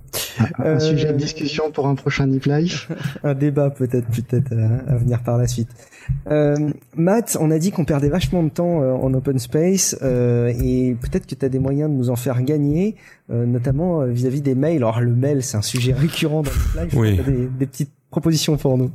[0.57, 2.89] Un Euh, sujet de discussion pour un prochain Nip Life.
[3.23, 5.67] Un débat peut-être peut-être euh, à venir par la suite.
[6.31, 6.55] Euh,
[6.95, 10.95] Matt, on a dit qu'on perdait vachement de temps euh, en open space euh, et
[11.01, 12.95] peut-être que tu as des moyens de nous en faire gagner,
[13.31, 14.77] euh, notamment euh, vis-à-vis des mails.
[14.77, 16.97] Alors le mail, c'est un sujet récurrent dans le live.
[16.97, 17.15] Oui.
[17.15, 18.91] Tu as des, des petites propositions pour nous.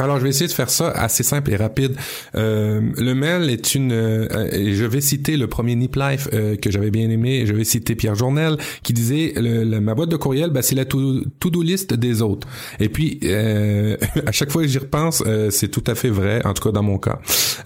[0.00, 1.96] Alors, je vais essayer de faire ça assez simple et rapide.
[2.36, 3.92] Euh, le mail est une...
[3.92, 4.28] euh,
[4.74, 7.44] je vais citer le premier Nip Life euh, que j'avais bien aimé.
[7.46, 10.74] Je vais citer Pierre Journel qui disait le, le- ma boîte de courriel, ben, c'est
[10.74, 12.46] la to- to-do list des autres.
[12.80, 16.40] Et puis, euh, à chaque fois que j'y repense, euh, c'est tout à fait vrai,
[16.44, 17.18] en tout cas dans mon cas.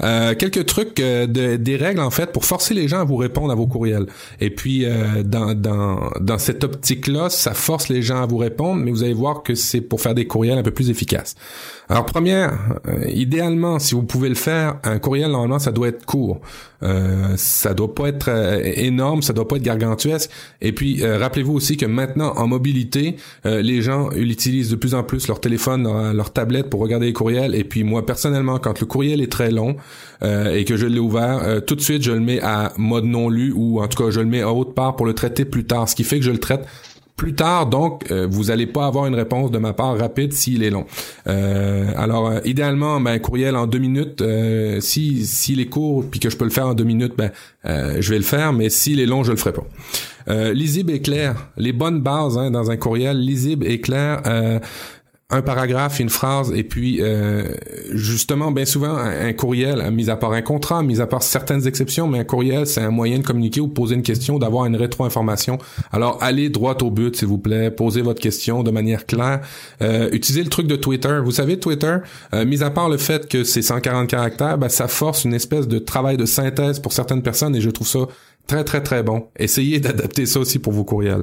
[0.02, 3.52] Euh, quelques trucs, de, des règles en fait pour forcer les gens à vous répondre
[3.52, 4.06] à vos courriels.
[4.40, 4.86] Et puis,
[5.24, 9.12] dans, dans, dans cette optique-là, ça force les gens à vous répondre, mais vous allez
[9.14, 11.34] voir que c'est pour faire des courriels un peu plus efficaces.
[11.88, 16.06] Alors première, euh, idéalement, si vous pouvez le faire, un courriel normalement ça doit être
[16.06, 16.40] court,
[16.82, 20.30] euh, ça doit pas être euh, énorme, ça doit pas être gargantuesque.
[20.60, 23.16] Et puis euh, rappelez-vous aussi que maintenant en mobilité,
[23.46, 27.12] euh, les gens utilisent de plus en plus leur téléphone, leur, tablette pour regarder les
[27.12, 27.54] courriels.
[27.54, 29.76] Et puis moi personnellement, quand le courriel est très long
[30.22, 33.52] et que je l'ai ouvert, tout de suite je le mets à mode non lu
[33.54, 35.88] ou en tout cas je le mets à haute part pour le traiter plus tard,
[35.88, 36.64] ce qui fait que je le traite
[37.16, 40.62] plus tard, donc euh, vous allez pas avoir une réponse de ma part rapide s'il
[40.62, 40.86] est long.
[41.26, 44.22] Euh, alors euh, idéalement, ben courriel en deux minutes.
[44.80, 47.30] si s'il est court puis que je peux le faire en deux minutes, ben
[47.64, 48.52] je vais le faire.
[48.52, 50.52] Mais s'il est long, je le ferai pas.
[50.52, 51.48] Lisible et clair.
[51.56, 54.22] Les bonnes bases hein, dans un courriel lisible et clair.
[55.32, 57.48] Un paragraphe, une phrase, et puis euh,
[57.90, 61.66] justement, bien souvent, un, courriel, hein, mis à part un contrat, mis à part certaines
[61.66, 64.76] exceptions, mais un courriel, c'est un moyen de communiquer ou poser une question, d'avoir une
[64.76, 65.56] rétro-information.
[65.90, 69.40] Alors, allez droit au but, s'il vous plaît, posez votre question de manière claire.
[69.80, 71.18] Euh, utilisez le truc de Twitter.
[71.24, 71.96] Vous savez, Twitter,
[72.34, 75.66] euh, mis à part le fait que c'est 140 caractères, ben, ça force une espèce
[75.66, 78.00] de travail de synthèse pour certaines personnes, et je trouve ça
[78.46, 79.28] très très très bon.
[79.38, 81.22] Essayez d'adapter ça aussi pour vos courriels.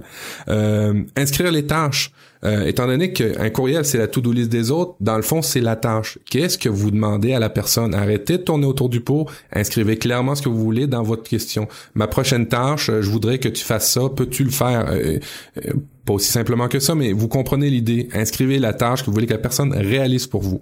[1.15, 2.12] Inscrire les tâches.
[2.45, 5.60] Euh, étant donné qu'un courriel, c'est la to-do list des autres, dans le fond, c'est
[5.60, 6.19] la tâche.
[6.30, 7.93] Qu'est-ce que vous demandez à la personne?
[7.93, 9.28] Arrêtez de tourner autour du pot.
[9.52, 11.67] Inscrivez clairement ce que vous voulez dans votre question.
[11.95, 14.02] Ma prochaine tâche, euh, je voudrais que tu fasses ça.
[14.15, 14.89] Peux-tu le faire?
[14.89, 15.19] Euh,
[15.58, 15.73] euh,
[16.10, 18.10] pas aussi simplement que ça, mais vous comprenez l'idée.
[18.13, 20.60] Inscrivez la tâche que vous voulez que la personne réalise pour vous.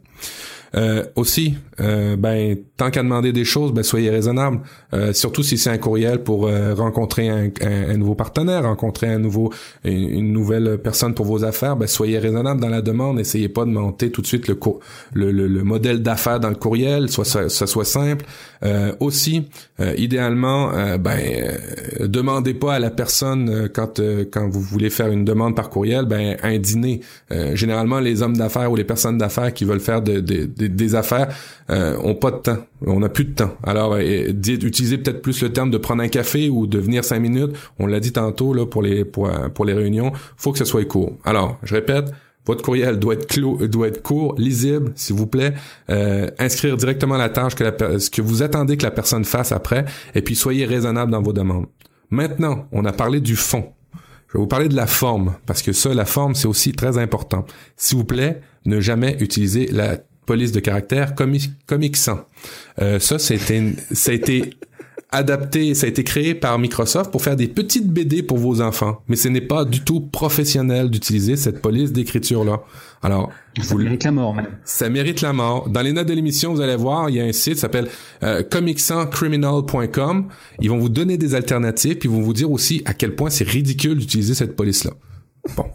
[0.75, 4.59] Euh, aussi, euh, ben tant qu'à demander des choses, ben soyez raisonnable.
[4.93, 9.51] Euh, surtout si c'est un courriel pour rencontrer un, nouveau partenaire, rencontrer un nouveau
[9.83, 13.19] une, nouvelle personne pour vos affaires, ben soyez raisonnable dans la demande.
[13.19, 14.57] Essayez pas de monter tout de suite le
[15.13, 18.25] le, le, le modèle d'affaires dans le courriel, soit ça, soit simple.
[18.99, 19.47] Aussi,
[19.97, 21.57] idéalement, ben
[22.01, 26.37] demandez pas à la personne quand quand vous voulez faire une demande par courriel, ben
[26.43, 27.01] un dîner.
[27.31, 30.67] Euh, généralement, les hommes d'affaires ou les personnes d'affaires qui veulent faire de, de- de-
[30.67, 31.27] des affaires
[31.69, 32.57] euh, ont pas de temps.
[32.85, 33.51] On n'a plus de temps.
[33.63, 37.19] Alors, euh, utilisez peut-être plus le terme de prendre un café ou de venir cinq
[37.19, 37.51] minutes.
[37.79, 40.11] On l'a dit tantôt là pour les pour, pour les réunions.
[40.37, 41.13] Faut que ce soit court.
[41.23, 42.11] Alors, je répète.
[42.45, 45.53] Votre courriel doit être clos, doit être court, lisible, s'il vous plaît.
[45.89, 49.83] Euh, inscrire directement la tâche que ce que vous attendez que la personne fasse après,
[50.15, 51.65] et puis soyez raisonnable dans vos demandes.
[52.09, 53.65] Maintenant, on a parlé du fond.
[54.27, 56.97] Je vais vous parler de la forme, parce que ça, la forme, c'est aussi très
[56.97, 57.45] important.
[57.77, 62.19] S'il vous plaît, ne jamais utiliser la police de caractère comic sans.
[62.81, 64.51] Euh, ça, c'était, ça a été
[65.11, 69.01] adapté, ça a été créé par Microsoft pour faire des petites BD pour vos enfants.
[69.07, 72.61] Mais ce n'est pas du tout professionnel d'utiliser cette police d'écriture-là.
[73.01, 74.47] Alors, ça mérite la mort, même.
[74.65, 75.69] Ça mérite la mort.
[75.69, 77.87] Dans les notes de l'émission, vous allez voir, il y a un site qui s'appelle
[78.23, 80.27] euh, comicsancriminal.com.
[80.59, 83.29] Ils vont vous donner des alternatives, puis ils vont vous dire aussi à quel point
[83.29, 84.91] c'est ridicule d'utiliser cette police-là.
[85.55, 85.65] Bon.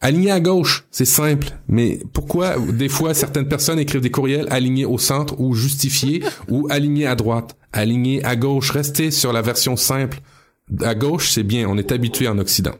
[0.00, 4.84] Aligné à gauche, c'est simple, mais pourquoi des fois certaines personnes écrivent des courriels alignés
[4.84, 9.76] au centre ou justifiés ou alignés à droite, alignés à gauche, restez sur la version
[9.76, 10.20] simple.
[10.82, 12.74] À gauche, c'est bien, on est habitué en Occident.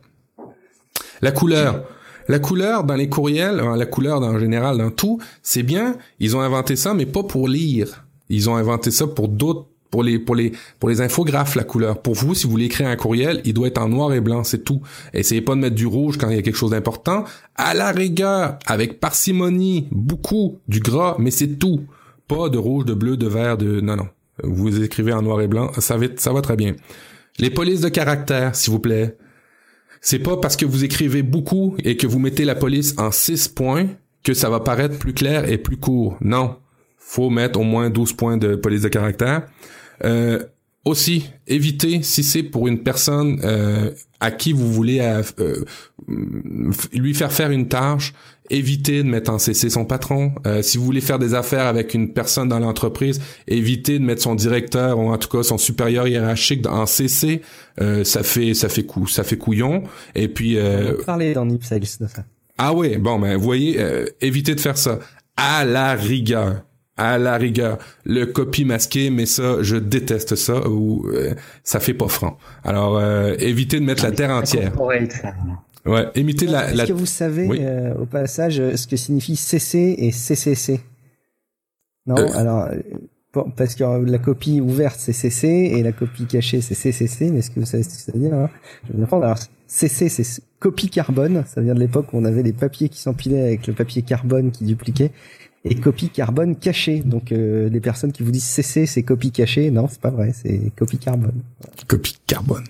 [1.22, 1.84] La couleur,
[2.28, 6.36] la couleur dans les courriels, euh, la couleur en général dans tout, c'est bien, ils
[6.36, 8.06] ont inventé ça mais pas pour lire.
[8.28, 12.02] Ils ont inventé ça pour d'autres pour les pour les pour les infographes la couleur.
[12.02, 14.44] Pour vous, si vous voulez écrire un courriel, il doit être en noir et blanc,
[14.44, 14.82] c'est tout.
[15.14, 17.24] Essayez pas de mettre du rouge quand il y a quelque chose d'important.
[17.54, 21.86] À la rigueur, avec parcimonie, beaucoup du gras, mais c'est tout.
[22.28, 24.08] Pas de rouge, de bleu, de vert, de non non.
[24.44, 26.74] Vous écrivez en noir et blanc, ça va ça va très bien.
[27.38, 29.16] Les polices de caractère, s'il vous plaît.
[30.02, 33.48] C'est pas parce que vous écrivez beaucoup et que vous mettez la police en 6
[33.48, 33.86] points
[34.22, 36.18] que ça va paraître plus clair et plus court.
[36.20, 36.56] Non.
[36.98, 39.46] Faut mettre au moins 12 points de police de caractère.
[40.04, 40.40] Euh,
[40.86, 45.64] aussi, évitez, si c'est pour une personne euh, à qui vous voulez euh, euh,
[46.92, 48.14] lui faire faire une tâche,
[48.50, 50.32] évitez de mettre en CC son patron.
[50.46, 54.22] Euh, si vous voulez faire des affaires avec une personne dans l'entreprise, évitez de mettre
[54.22, 57.42] son directeur ou en tout cas son supérieur hiérarchique en CC.
[58.04, 59.82] ça fait ça fait coup, ça fait couillon.
[60.14, 62.24] Et puis euh, parler dans Nipsales de ça.
[62.58, 63.76] Ah oui, bon ben vous voyez,
[64.20, 65.00] évitez de faire ça
[65.36, 66.62] à la rigueur
[66.96, 71.94] à la rigueur le copie masqué mais ça je déteste ça ou euh, ça fait
[71.94, 72.38] pas franc.
[72.64, 74.72] Alors euh, évitez de mettre la terre entière.
[74.80, 80.10] Ouais évitez la est-ce que vous savez euh, au passage ce que signifie CC et
[80.10, 80.80] CCC
[82.06, 82.68] non alors
[83.32, 87.40] bon, parce que la copie ouverte c'est CC et la copie cachée c'est CCC mais
[87.40, 88.50] est-ce que vous savez ce que ça veut dire hein?
[88.88, 91.44] Je vais apprendre alors CC c'est copie carbone.
[91.46, 94.50] Ça vient de l'époque où on avait les papiers qui s'empilaient avec le papier carbone
[94.50, 95.10] qui dupliquait
[95.68, 97.02] et copie carbone cachée.
[97.04, 100.32] Donc euh, les personnes qui vous disent CC, c'est copie cachée, non, c'est pas vrai,
[100.32, 101.42] c'est copie carbone.
[101.86, 102.64] Copie carbone.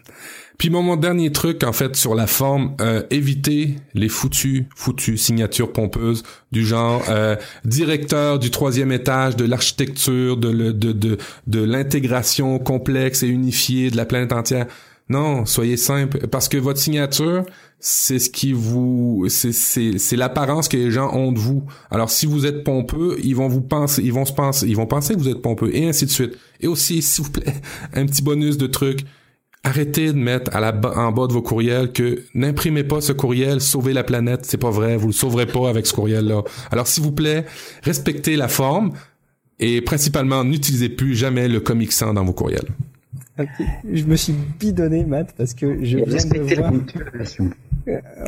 [0.59, 5.71] Puis mon, dernier truc, en fait, sur la forme, euh, éviter les foutus, foutus signatures
[5.71, 13.91] pompeuses du genre euh, directeur du troisième étage de l'architecture, de l'intégration complexe et unifiée
[13.91, 14.67] de la planète entière.
[15.09, 17.45] Non, soyez simple, parce que votre signature,
[17.79, 21.65] c'est ce qui vous c'est l'apparence que les gens ont de vous.
[21.91, 24.87] Alors si vous êtes pompeux, ils vont vous penser ils vont se penser ils vont
[24.87, 26.37] penser que vous êtes pompeux et ainsi de suite.
[26.61, 27.55] Et aussi s'il vous plaît,
[27.95, 29.05] un petit bonus de truc.
[29.63, 33.61] Arrêtez de mettre à la en bas de vos courriels que n'imprimez pas ce courriel,
[33.61, 36.43] sauvez la planète, c'est pas vrai, vous le sauverez pas avec ce courriel là.
[36.71, 37.45] Alors s'il vous plaît,
[37.83, 38.93] respectez la forme
[39.59, 42.69] et principalement n'utilisez plus jamais le comic sans dans vos courriels.
[43.91, 46.73] Je me suis bidonné, Matt, parce que je viens de voir...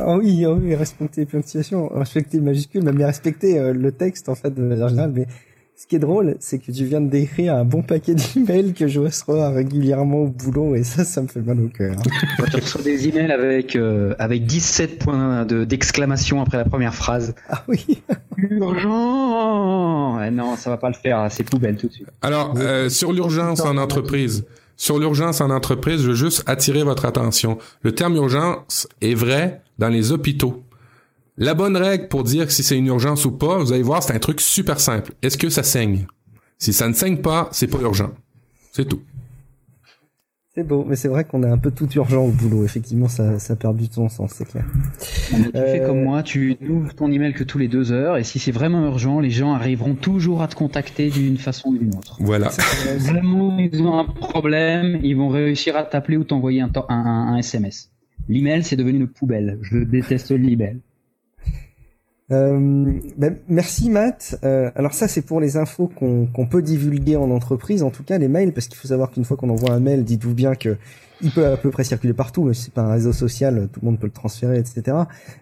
[0.05, 4.29] Oh oui, oh oui, respecter les ponctuations, respecter les majuscules, mais respecter euh, le texte
[4.29, 5.11] en fait de manière générale.
[5.13, 5.27] Mais
[5.75, 8.87] ce qui est drôle, c'est que tu viens de décrire un bon paquet d'emails que
[8.87, 11.95] je reçois régulièrement au boulot et ça, ça me fait mal au cœur.
[12.51, 17.35] tu reçois des emails avec euh, avec 17 points de d'exclamation après la première phrase.
[17.49, 18.01] Ah oui.
[18.37, 20.19] Urgent.
[20.31, 21.27] non, ça va pas le faire.
[21.29, 22.07] C'est poubelle tout de suite.
[22.21, 24.45] Alors euh, sur l'urgence en entreprise.
[24.79, 27.57] Sur l'urgence en entreprise, je veux juste attirer votre attention.
[27.81, 30.63] Le terme urgence est vrai dans les hôpitaux.
[31.37, 34.13] La bonne règle pour dire si c'est une urgence ou pas, vous allez voir, c'est
[34.13, 35.11] un truc super simple.
[35.21, 36.07] Est-ce que ça saigne?
[36.57, 38.11] Si ça ne saigne pas, c'est pas urgent.
[38.71, 39.01] C'est tout.
[40.59, 42.65] C'est beau, mais c'est vrai qu'on est un peu tout urgent au boulot.
[42.65, 44.65] Effectivement, ça, ça perd du ton sens, c'est clair.
[45.31, 48.39] tu fais comme moi, tu n'ouvres ton email que tous les deux heures, et si
[48.39, 52.17] c'est vraiment urgent, les gens arriveront toujours à te contacter d'une façon ou d'une autre.
[52.19, 52.49] Voilà.
[52.97, 56.93] vraiment, ils ont un problème, ils vont réussir à t'appeler ou t'envoyer un, un,
[57.33, 57.89] un, SMS.
[58.27, 59.59] L'email, c'est devenu une poubelle.
[59.61, 60.81] Je déteste l'email.
[62.31, 64.39] Euh, ben, merci Matt.
[64.43, 68.17] Euh, alors ça c'est pour les infos qu'on peut divulguer en entreprise, en tout cas
[68.17, 70.77] les mails, parce qu'il faut savoir qu'une fois qu'on envoie un mail, dites-vous bien que
[71.21, 72.51] il peut à peu près circuler partout.
[72.53, 74.97] C'est pas un réseau social, tout le monde peut le transférer, etc.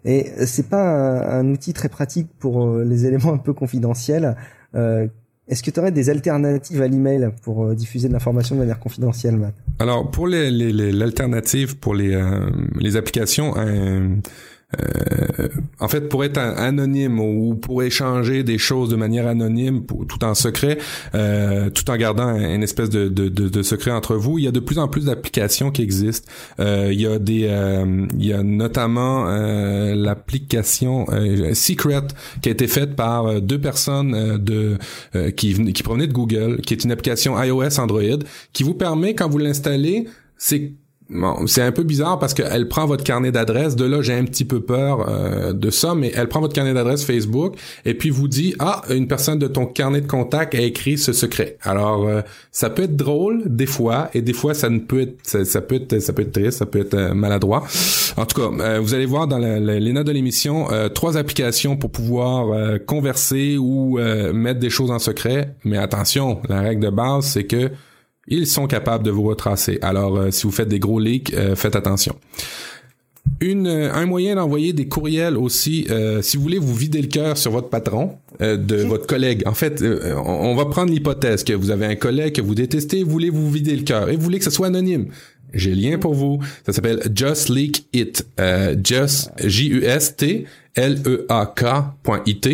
[0.05, 4.35] Et c'est pas un, outil très pratique pour euh, les éléments un peu confidentiels.
[4.75, 5.07] Euh,
[5.47, 8.79] est-ce que tu aurais des alternatives à l'email pour euh, diffuser de l'information de manière
[8.79, 9.53] confidentielle, Matt?
[9.79, 12.39] Alors pour l'alternative les, les, pour les,
[12.79, 14.09] les applications euh,
[15.79, 20.33] en fait, pour être anonyme ou pour échanger des choses de manière anonyme, tout en
[20.33, 20.77] secret,
[21.15, 24.77] euh, tout en gardant une espèce de, secret entre vous, il y a de plus
[24.77, 26.29] en plus d'applications qui existent.
[26.59, 27.49] Euh, il y a des,
[28.13, 31.05] il y a notamment l'application
[31.53, 32.07] Secret
[32.41, 34.41] qui a été faite par deux personnes
[35.35, 38.19] qui qui provenaient de Google, qui est une application iOS Android
[38.53, 40.07] qui vous permet quand vous l'installez,
[40.37, 40.73] c'est
[41.09, 43.77] Bon, c'est un peu bizarre parce qu'elle prend votre carnet d'adresse.
[43.77, 46.73] De là, j'ai un petit peu peur euh, de ça, mais elle prend votre carnet
[46.73, 47.55] d'adresse Facebook
[47.85, 51.13] et puis vous dit ah une personne de ton carnet de contact a écrit ce
[51.13, 51.57] secret.
[51.61, 55.17] Alors euh, ça peut être drôle des fois et des fois ça ne peut être
[55.23, 57.63] ça, peut être ça peut être triste, ça peut être euh, maladroit.
[58.17, 62.79] En tout cas, vous allez voir dans les notes de l'émission trois applications pour pouvoir
[62.87, 63.99] converser ou
[64.33, 65.53] mettre des choses en secret.
[65.63, 67.69] Mais attention, la règle de base c'est que
[68.27, 69.79] ils sont capables de vous retracer.
[69.81, 72.15] Alors, euh, si vous faites des gros leaks, euh, faites attention.
[73.39, 75.87] Une, euh, un moyen d'envoyer des courriels aussi,
[76.21, 79.43] si vous voulez vous vider le cœur sur votre patron, de votre collègue.
[79.45, 79.83] En fait,
[80.15, 83.49] on, va prendre l'hypothèse que vous avez un collègue que vous détestez, vous voulez vous
[83.49, 85.07] vider le cœur et vous voulez que ce soit anonyme.
[85.53, 86.39] J'ai le lien pour vous.
[86.65, 88.27] Ça s'appelle Just Leak It.
[88.83, 92.47] just J U S T L E A K.it.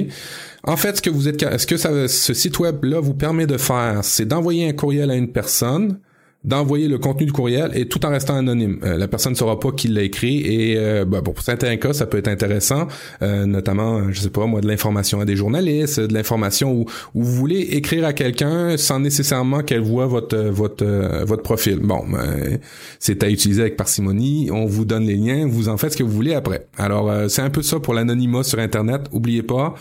[0.66, 3.58] En fait, ce que vous êtes, ce que ce site web là vous permet de
[3.58, 6.00] faire, c'est d'envoyer un courriel à une personne
[6.44, 8.80] d'envoyer le contenu du courriel et tout en restant anonyme.
[8.84, 11.94] Euh, la personne ne saura pas qui l'a écrit et euh, bah, pour certains cas,
[11.94, 12.88] ça peut être intéressant,
[13.22, 16.86] euh, notamment, je sais pas moi, de l'information à des journalistes, de l'information où,
[17.16, 20.86] où, vous voulez écrire à quelqu'un sans nécessairement qu'elle voit votre votre
[21.24, 21.80] votre profil.
[21.80, 22.60] Bon, ben,
[23.00, 24.50] c'est à utiliser avec parcimonie.
[24.52, 26.68] On vous donne les liens, vous en faites ce que vous voulez après.
[26.78, 29.04] Alors c'est un peu ça pour l'anonymat sur Internet.
[29.12, 29.76] Oubliez pas.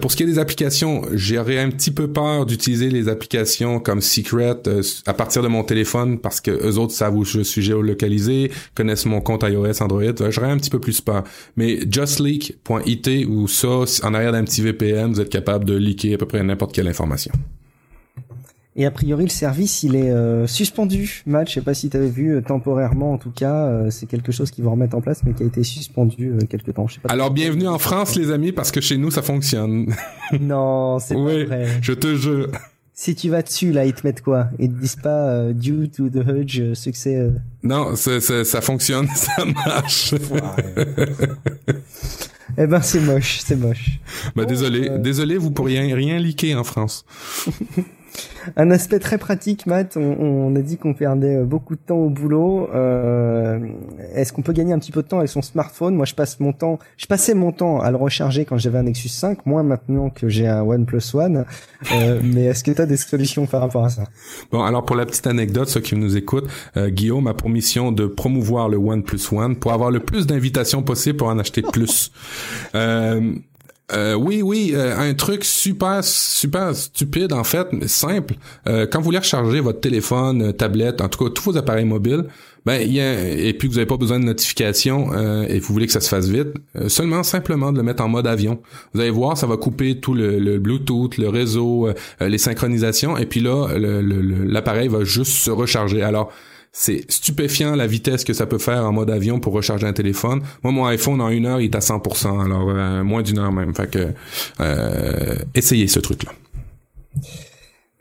[0.00, 4.00] pour ce qui est des applications, j'aurais un petit peu peur d'utiliser les applications comme
[4.00, 4.56] Secret
[5.06, 5.89] à partir de mon téléphone
[6.20, 10.30] parce que eux autres savent où je suis géolocalisé, connaissent mon compte iOS, Android.
[10.30, 11.24] J'aurais un petit peu plus peur.
[11.56, 16.18] Mais justleak.it ou ça, en arrière d'un petit VPN, vous êtes capable de leaker à
[16.18, 17.32] peu près n'importe quelle information.
[18.76, 21.22] Et a priori, le service, il est euh, suspendu.
[21.26, 24.06] Matt, je sais pas si tu avais vu euh, temporairement, en tout cas, euh, c'est
[24.06, 26.86] quelque chose qu'ils vont remettre en place, mais qui a été suspendu quelque temps.
[26.86, 29.92] Je sais pas Alors, bienvenue en France, les amis, parce que chez nous, ça fonctionne.
[30.40, 31.66] non, c'est pas vrai.
[31.82, 32.46] Je te jure
[33.00, 34.48] si tu vas dessus, là, ils te mettent quoi?
[34.58, 37.30] Ils te disent pas euh, due to the Hudge euh, succès euh...
[37.62, 40.12] Non, ça fonctionne, ça marche.
[42.58, 44.00] eh ben, c'est moche, c'est moche.
[44.36, 47.06] Bah, désolé, euh, désolé, vous pourriez rien liker en France.
[48.56, 49.96] Un aspect très pratique, Matt.
[49.96, 52.68] On, a dit qu'on perdait euh, beaucoup de temps au boulot.
[52.74, 53.58] Euh,
[54.14, 55.94] Est-ce qu'on peut gagner un petit peu de temps avec son smartphone?
[55.94, 56.78] Moi, je passe mon temps.
[56.96, 60.28] Je passais mon temps à le recharger quand j'avais un Nexus 5, moins maintenant que
[60.28, 61.44] j'ai un OnePlus One.
[61.92, 64.04] Euh, mais est-ce que tu as des solutions par rapport à ça?
[64.50, 67.92] Bon, alors pour la petite anecdote, ceux qui nous écoutent, euh, Guillaume a pour mission
[67.92, 72.12] de promouvoir le OnePlus One pour avoir le plus d'invitations possible pour en acheter plus.
[72.74, 73.34] Euh,
[73.92, 78.34] euh, oui, oui, euh, un truc super, super stupide en fait, mais simple.
[78.68, 82.24] Euh, quand vous voulez recharger votre téléphone, tablette, en tout cas tous vos appareils mobiles,
[82.66, 85.14] ben y a, et puis vous n'avez pas besoin de notification
[85.48, 86.48] et vous voulez que ça se fasse vite,
[86.88, 88.60] seulement simplement de le mettre en mode avion.
[88.92, 91.88] Vous allez voir, ça va couper tout le, Bluetooth, le réseau,
[92.20, 96.02] les synchronisations, et puis là l'appareil va juste se recharger.
[96.02, 96.34] Alors
[96.72, 100.42] c'est stupéfiant la vitesse que ça peut faire en mode avion pour recharger un téléphone.
[100.62, 103.52] Moi, mon iPhone, en une heure, il est à 100%, alors euh, moins d'une heure
[103.52, 103.74] même.
[103.74, 104.08] Fait que,
[104.60, 106.32] euh, essayez ce truc-là.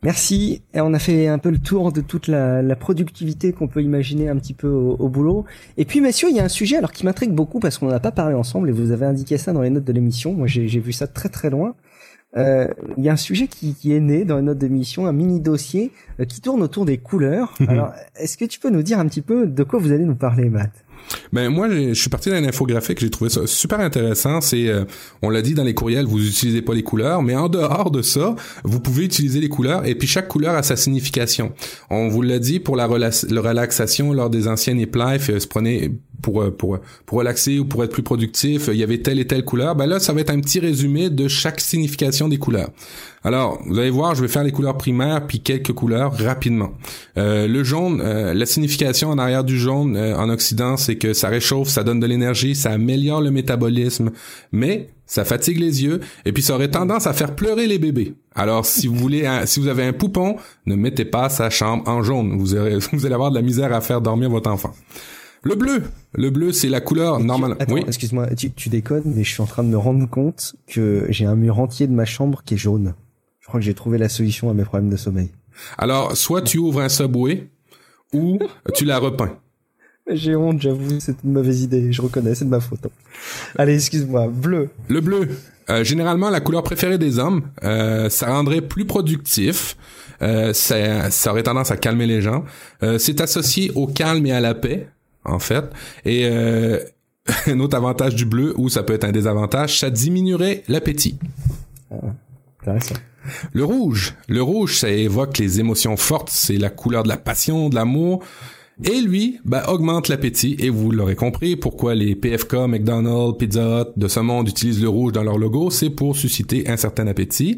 [0.04, 0.62] Merci.
[0.74, 4.30] Et on a fait un peu le tour de toute la, productivité qu'on peut imaginer
[4.30, 5.46] un petit peu au, boulot.
[5.78, 8.00] Et puis, messieurs, il y a un sujet alors qui m'intrigue beaucoup parce qu'on n'a
[8.00, 10.34] pas parlé ensemble et vous avez indiqué ça dans les notes de l'émission.
[10.34, 11.76] Moi, j'ai vu ça très très loin.
[12.38, 12.68] Euh,
[12.98, 15.40] il y a un sujet qui, qui, est né dans une note d'émission, un mini
[15.40, 17.54] dossier euh, qui tourne autour des couleurs.
[17.68, 20.16] Alors, est-ce que tu peux nous dire un petit peu de quoi vous allez nous
[20.16, 20.72] parler, Matt?
[21.34, 24.42] Ben moi, je suis parti d'un infographique, j'ai trouvé ça super intéressant.
[24.42, 24.86] C'est, euh,
[25.22, 28.02] on l'a dit dans les courriels, vous utilisez pas les couleurs, mais en dehors de
[28.02, 31.54] ça, vous pouvez utiliser les couleurs et puis chaque couleur a sa signification.
[31.90, 35.92] On vous l'a dit pour la, relaxation lors des anciennes Nip Life, se prenait
[36.22, 39.28] pour, euh, pour, pour relaxer ou pour être plus productif, il y avait telle et
[39.28, 42.70] telle couleur, ben là, ça va être un petit résumé de chaque signification des couleurs.
[43.24, 46.72] Alors, vous allez voir, je vais faire les couleurs primaires puis quelques couleurs rapidement.
[47.18, 51.28] Euh, le jaune, euh, la signification en arrière du jaune en Occident, c'est que ça
[51.28, 54.12] réchauffe, ça donne de l'énergie, ça améliore le métabolisme,
[54.52, 58.14] mais ça fatigue les yeux et puis ça aurait tendance à faire pleurer les bébés.
[58.36, 62.04] Alors, si vous voulez, si vous avez un poupon, ne mettez pas sa chambre en
[62.04, 62.38] jaune.
[62.38, 62.56] Vous,
[62.94, 64.74] vous allez avoir de la misère à faire dormir votre enfant.
[65.42, 65.84] Le bleu.
[66.14, 67.56] Le bleu, c'est la couleur normale.
[67.70, 67.84] oui.
[67.88, 71.36] excuse-moi, tu, déconnes, mais je suis en train de me rendre compte que j'ai un
[71.36, 72.94] mur entier de ma chambre qui est jaune.
[73.40, 75.32] Je crois que j'ai trouvé la solution à mes problèmes de sommeil.
[75.78, 77.50] Alors, soit tu ouvres un subway,
[78.14, 78.40] ou
[78.74, 79.38] tu la repeins.
[80.12, 81.92] J'ai honte, j'avoue, c'est une mauvaise idée.
[81.92, 82.88] Je reconnais, c'est de ma faute.
[83.58, 84.28] Allez, excuse-moi.
[84.28, 84.70] Bleu.
[84.88, 85.30] Le bleu,
[85.70, 87.44] euh, généralement la couleur préférée des hommes.
[87.64, 89.78] Euh, ça rendrait plus productif.
[90.22, 92.44] Euh, ça, ça aurait tendance à calmer les gens.
[92.98, 94.90] C'est associé au calme et à la paix,
[95.30, 95.66] en fait.
[96.06, 96.80] Et euh,
[97.48, 101.18] un autre avantage du bleu, ou ça peut être un désavantage, ça diminuerait l'appétit.
[102.62, 102.96] Intéressant.
[103.54, 106.30] Le rouge, le rouge, ça évoque les émotions fortes.
[106.32, 108.24] C'est la couleur de la passion, de l'amour.
[108.84, 110.56] Et lui, bah, augmente l'appétit.
[110.60, 114.90] Et vous l'aurez compris, pourquoi les PFK, McDonald's, Pizza Hut de ce monde utilisent le
[114.90, 117.58] rouge dans leur logo, c'est pour susciter un certain appétit.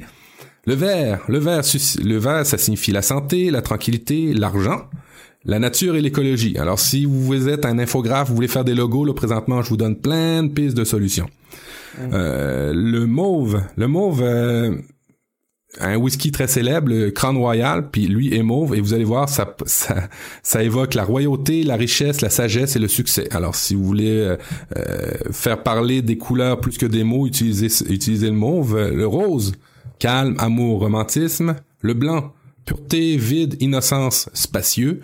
[0.66, 1.62] Le vert, le vert,
[2.04, 4.82] le vert, ça signifie la santé, la tranquillité, l'argent,
[5.46, 6.58] la nature et l'écologie.
[6.58, 9.78] Alors, si vous êtes un infographe, vous voulez faire des logos, là, présentement, je vous
[9.78, 11.30] donne plein de pistes de solutions.
[12.00, 14.76] Euh, le mauve, le mauve, euh,
[15.80, 19.30] un whisky très célèbre, le Crown Royal, puis lui est mauve, et vous allez voir,
[19.30, 20.10] ça, ça,
[20.44, 23.28] ça évoque la royauté, la richesse, la sagesse et le succès.
[23.32, 24.38] Alors, si vous voulez euh,
[24.78, 28.78] euh, faire parler des couleurs plus que des mots, utilisez, utilisez le mauve.
[28.78, 29.54] Le rose,
[30.00, 31.56] calme, amour, romantisme.
[31.82, 32.34] Le blanc,
[32.66, 35.02] pureté, vide, innocence, spacieux.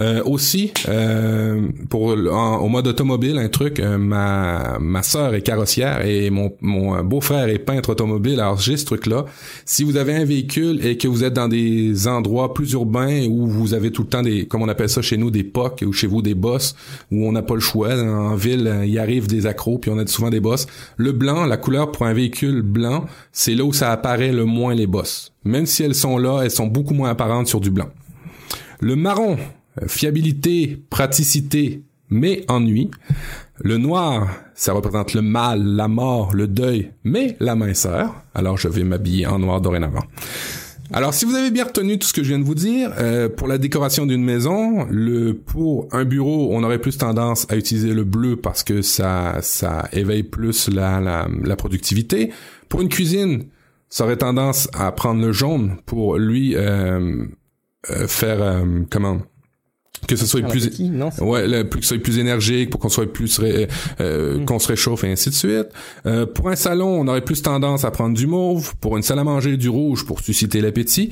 [0.00, 5.42] Euh, aussi, euh, pour en- au mode automobile, un truc, euh, ma ma sœur est
[5.42, 8.38] carrossière et mon mon beau-frère est peintre automobile.
[8.38, 9.24] Alors j'ai ce truc-là.
[9.64, 13.48] Si vous avez un véhicule et que vous êtes dans des endroits plus urbains où
[13.48, 15.92] vous avez tout le temps des, comme on appelle ça chez nous, des POC ou
[15.92, 16.76] chez vous des bosses
[17.10, 17.92] où on n'a pas le choix.
[17.98, 20.66] En ville, euh, il arrive des accros puis on a souvent des bosses.
[20.96, 24.76] Le blanc, la couleur pour un véhicule blanc, c'est là où ça apparaît le moins
[24.76, 25.32] les bosses.
[25.44, 27.88] Même si elles sont là, elles sont beaucoup moins apparentes sur du blanc.
[28.80, 29.36] Le marron, euh,
[29.86, 32.90] fiabilité, praticité, mais ennui.
[33.60, 38.14] Le noir, ça représente le mal, la mort, le deuil, mais la minceur.
[38.34, 40.04] Alors je vais m'habiller en noir dorénavant.
[40.90, 43.28] Alors, si vous avez bien retenu tout ce que je viens de vous dire, euh,
[43.28, 47.92] pour la décoration d'une maison, le pour un bureau, on aurait plus tendance à utiliser
[47.92, 52.30] le bleu parce que ça ça éveille plus la la, la productivité.
[52.70, 53.44] Pour une cuisine,
[53.90, 57.24] ça aurait tendance à prendre le jaune pour lui euh,
[57.90, 59.18] euh, faire euh, comment?
[60.06, 63.12] Que ce soit plus non, Ouais, plus que ce soit plus énergique, pour qu'on soit
[63.12, 64.44] plus euh, Mm.
[64.44, 65.68] qu'on se réchauffe et ainsi de suite.
[66.06, 68.74] Euh, pour un salon, on aurait plus tendance à prendre du mauve.
[68.80, 71.10] Pour une salle à manger, du rouge pour susciter l'appétit.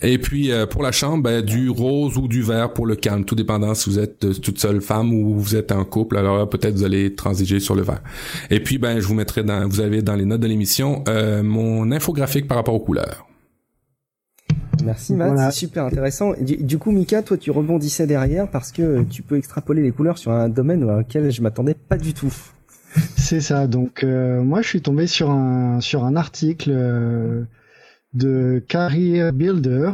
[0.00, 3.24] Et puis euh, pour la chambre, ben, du rose ou du vert pour le calme,
[3.24, 6.16] tout dépendant si vous êtes euh, toute seule femme ou vous êtes en couple.
[6.18, 8.00] Alors là, peut-être vous allez transiger sur le vert.
[8.50, 11.42] Et puis ben je vous mettrai dans, vous avez dans les notes de l'émission euh,
[11.42, 13.27] mon infographique par rapport aux couleurs.
[14.88, 15.50] Merci Matt, Voilà.
[15.50, 16.32] c'est super intéressant.
[16.40, 20.16] Du, du coup, Mika, toi, tu rebondissais derrière parce que tu peux extrapoler les couleurs
[20.16, 22.32] sur un domaine auquel je m'attendais pas du tout.
[23.16, 23.66] C'est ça.
[23.66, 27.44] Donc euh, moi, je suis tombé sur un sur un article euh,
[28.14, 29.92] de Career Builder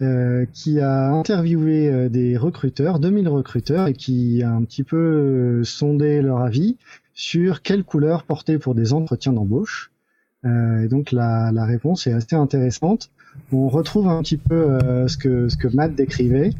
[0.00, 4.96] euh, qui a interviewé euh, des recruteurs, 2000 recruteurs, et qui a un petit peu
[4.96, 6.78] euh, sondé leur avis
[7.12, 9.90] sur quelle couleur porter pour des entretiens d'embauche.
[10.46, 13.10] Euh, et donc la, la réponse est assez intéressante.
[13.52, 16.50] On retrouve un petit peu euh, ce que Matt décrivait.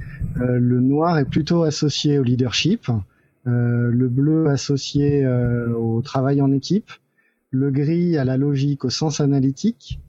[0.41, 2.89] Euh, le noir est plutôt associé au leadership.
[3.47, 6.91] Euh, le bleu associé au travail en équipe,
[7.51, 10.01] le gris à la logique, au sens analytique,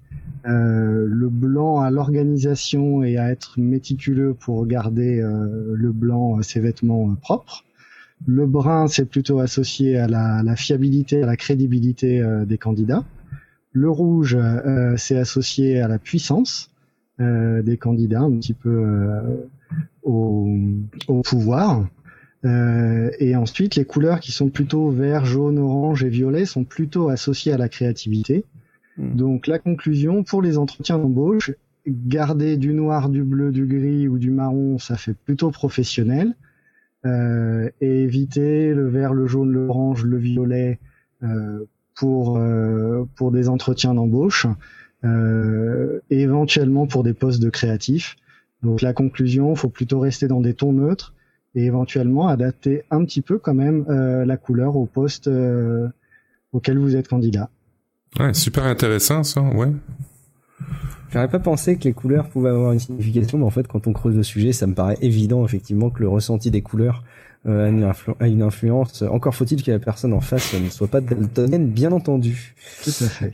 [0.43, 7.63] le blanc à l'organisation et à être méticuleux pour garder le blanc ses vêtements propres.
[8.25, 13.05] Le brun, c'est plutôt associé à la, fiabilité, à la crédibilité des candidats.
[13.73, 16.71] Le rouge, euh, c'est associé à la puissance
[17.19, 19.21] euh, des candidats, un petit peu euh,
[20.03, 20.49] au,
[21.07, 21.87] au pouvoir.
[22.43, 27.09] Euh, et ensuite, les couleurs qui sont plutôt vert, jaune, orange et violet sont plutôt
[27.09, 28.45] associées à la créativité.
[28.97, 29.15] Hmm.
[29.15, 31.51] Donc la conclusion, pour les entretiens d'embauche,
[31.87, 36.35] garder du noir, du bleu, du gris ou du marron, ça fait plutôt professionnel.
[37.03, 40.77] Euh, et éviter le vert, le jaune, l'orange, le violet
[41.23, 41.65] euh,
[41.95, 44.47] pour, euh, pour des entretiens d'embauche.
[45.03, 48.17] Euh, éventuellement pour des postes de créatifs.
[48.61, 51.15] Donc la conclusion, faut plutôt rester dans des tons neutres
[51.55, 55.87] et éventuellement adapter un petit peu quand même euh, la couleur au poste euh,
[56.51, 57.49] auquel vous êtes candidat.
[58.19, 59.71] Ouais, super intéressant ça, ouais.
[61.09, 63.93] J'aurais pas pensé que les couleurs pouvaient avoir une signification, mais en fait, quand on
[63.93, 67.03] creuse le sujet, ça me paraît évident, effectivement, que le ressenti des couleurs
[67.47, 69.01] euh, a, une influ- a une influence.
[69.01, 72.55] Encore faut-il que la personne en face ne soit pas daltonienne, bien entendu.
[72.83, 73.33] Tout à fait.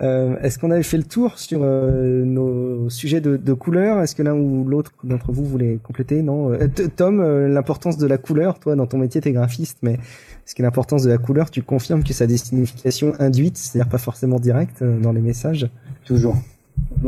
[0.00, 4.00] Euh, Est-ce qu'on avait fait le tour sur euh, nos sujets de, de couleurs?
[4.00, 6.22] Est-ce que l'un ou l'autre d'entre vous voulait compléter?
[6.22, 6.52] Non.
[6.52, 10.54] Euh, Tom, euh, l'importance de la couleur, toi, dans ton métier, t'es graphiste, mais est-ce
[10.54, 13.98] que l'importance de la couleur, tu confirmes que ça a des significations induites, c'est-à-dire pas
[13.98, 15.68] forcément directes euh, dans les messages?
[16.04, 16.36] Toujours.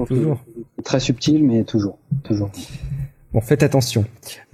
[0.08, 0.44] Toujours.
[0.82, 1.96] Très subtil, mais toujours.
[2.24, 2.50] Toujours.
[3.32, 4.04] Bon, faites attention.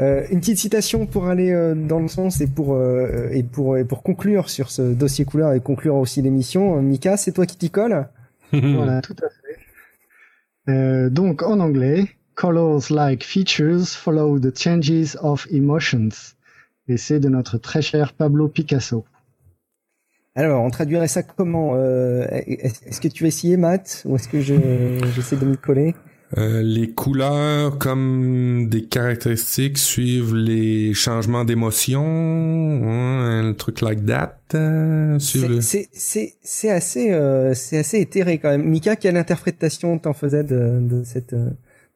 [0.01, 3.79] Euh, une petite citation pour aller euh, dans le sens et pour euh, et pour
[3.79, 6.81] et pour conclure sur ce dossier couleur et conclure aussi l'émission.
[6.83, 8.09] Mika, c'est toi qui t'y colle
[8.53, 9.47] Voilà, tout à fait.
[10.69, 16.35] Euh, donc en anglais, colors like features follow the changes of emotions.
[16.89, 19.05] Et c'est de notre très cher Pablo Picasso.
[20.35, 24.41] Alors, on traduirait ça comment euh, Est-ce que tu vas essayer, Matt, ou est-ce que
[24.41, 24.55] je
[25.15, 25.95] j'essaie de m'y coller?
[26.37, 34.37] Euh, les couleurs comme des caractéristiques suivent les changements d'émotion, hein, un truc like that.
[34.55, 35.19] euh,
[35.49, 38.69] le- C'est assez euh, c'est assez éthéré quand même.
[38.69, 41.51] Mika, quelle interprétation t'en faisais de, de cette euh,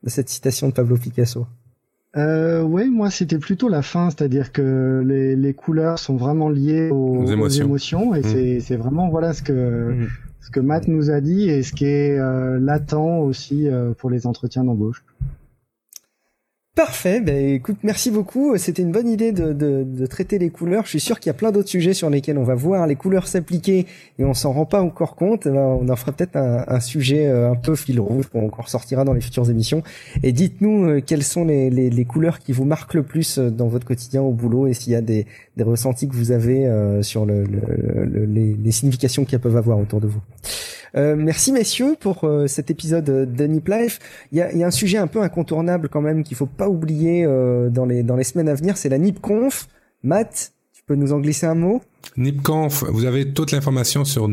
[0.04, 1.46] de cette citation de Pablo Picasso?
[2.16, 6.90] Euh, oui, moi c'était plutôt la fin, c'est-à-dire que les, les couleurs sont vraiment liées
[6.90, 7.64] aux, Aux émotions.
[7.66, 8.60] émotions, et Mm.
[8.60, 10.08] c'est vraiment voilà ce que Mhm.
[10.40, 14.10] Ce que Matt nous a dit et ce qui est euh, latent aussi euh, pour
[14.10, 15.04] les entretiens d'embauche.
[16.76, 17.20] Parfait.
[17.20, 18.56] Ben écoute, merci beaucoup.
[18.56, 20.84] C'était une bonne idée de, de, de traiter les couleurs.
[20.84, 22.94] Je suis sûr qu'il y a plein d'autres sujets sur lesquels on va voir les
[22.94, 23.86] couleurs s'appliquer
[24.18, 25.48] et on s'en rend pas encore compte.
[25.48, 28.62] Ben, on en fera peut-être un, un sujet euh, un peu fil rouge qu'on qu'on
[28.62, 29.82] ressortira dans les futures émissions.
[30.22, 33.50] Et dites-nous euh, quelles sont les, les, les couleurs qui vous marquent le plus euh,
[33.50, 36.66] dans votre quotidien au boulot et s'il y a des, des ressentis que vous avez
[36.66, 40.20] euh, sur le, le- le- les, les significations qu'elles peuvent avoir autour de vous.
[40.96, 44.00] Euh, merci messieurs pour cet épisode de Nip Life.
[44.32, 46.68] Il y a, y a un sujet un peu incontournable quand même qu'il faut pas
[46.68, 49.66] oublier euh, dans les semaines à venir, c'est la NipConf.
[50.02, 51.80] Matt, tu peux nous en glisser un mot?
[52.18, 54.28] Nipconf, vous avez toute l'information sur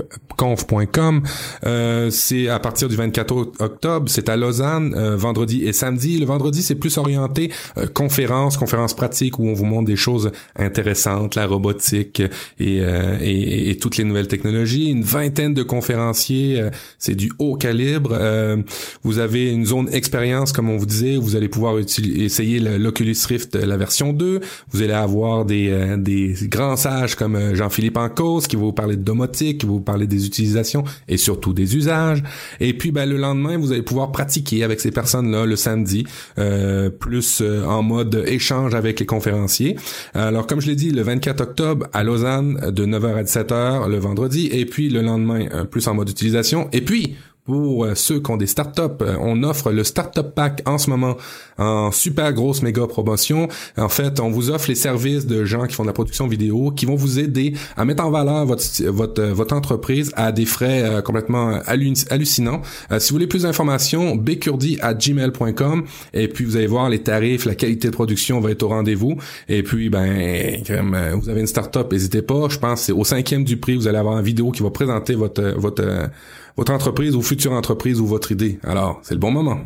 [0.00, 1.22] nipconf.com.
[1.66, 6.18] Euh, c'est à partir du 24 o- octobre, c'est à Lausanne, euh, vendredi et samedi.
[6.18, 10.32] Le vendredi, c'est plus orienté euh, conférence, conférence pratique où on vous montre des choses
[10.56, 12.20] intéressantes, la robotique
[12.58, 14.90] et, euh, et, et toutes les nouvelles technologies.
[14.90, 18.10] Une vingtaine de conférenciers, euh, c'est du haut calibre.
[18.18, 18.56] Euh,
[19.02, 23.54] vous avez une zone expérience, comme on vous disait, vous allez pouvoir essayer l'Oculus Rift,
[23.56, 24.40] la version 2.
[24.70, 29.02] Vous allez avoir des, des grands sages comme Jean-Philippe Ancos qui va vous parler de
[29.02, 32.22] domotique, parler des utilisations et surtout des usages.
[32.60, 36.06] Et puis ben, le lendemain, vous allez pouvoir pratiquer avec ces personnes-là le samedi,
[36.38, 39.76] euh, plus euh, en mode échange avec les conférenciers.
[40.14, 43.98] Alors comme je l'ai dit, le 24 octobre à Lausanne, de 9h à 17h le
[43.98, 46.68] vendredi, et puis le lendemain, euh, plus en mode utilisation.
[46.72, 50.62] Et puis, pour euh, ceux qui ont des startups, euh, on offre le Startup Pack
[50.64, 51.16] en ce moment
[51.58, 53.48] en super grosse méga promotion.
[53.76, 56.70] En fait, on vous offre les services de gens qui font de la production vidéo
[56.70, 60.46] qui vont vous aider à mettre en valeur votre votre, euh, votre entreprise à des
[60.46, 62.62] frais complètement hallu- hallucinants.
[62.98, 65.84] Si vous voulez plus d'informations, becurdi à gmail.com
[66.14, 69.16] et puis vous allez voir les tarifs, la qualité de production va être au rendez-vous.
[69.48, 72.48] Et puis ben comme vous avez une startup, n'hésitez pas.
[72.48, 74.70] Je pense que c'est au cinquième du prix, vous allez avoir une vidéo qui va
[74.70, 76.08] présenter votre votre
[76.56, 78.58] votre entreprise ou future entreprise ou votre idée.
[78.62, 79.58] Alors, c'est le bon moment.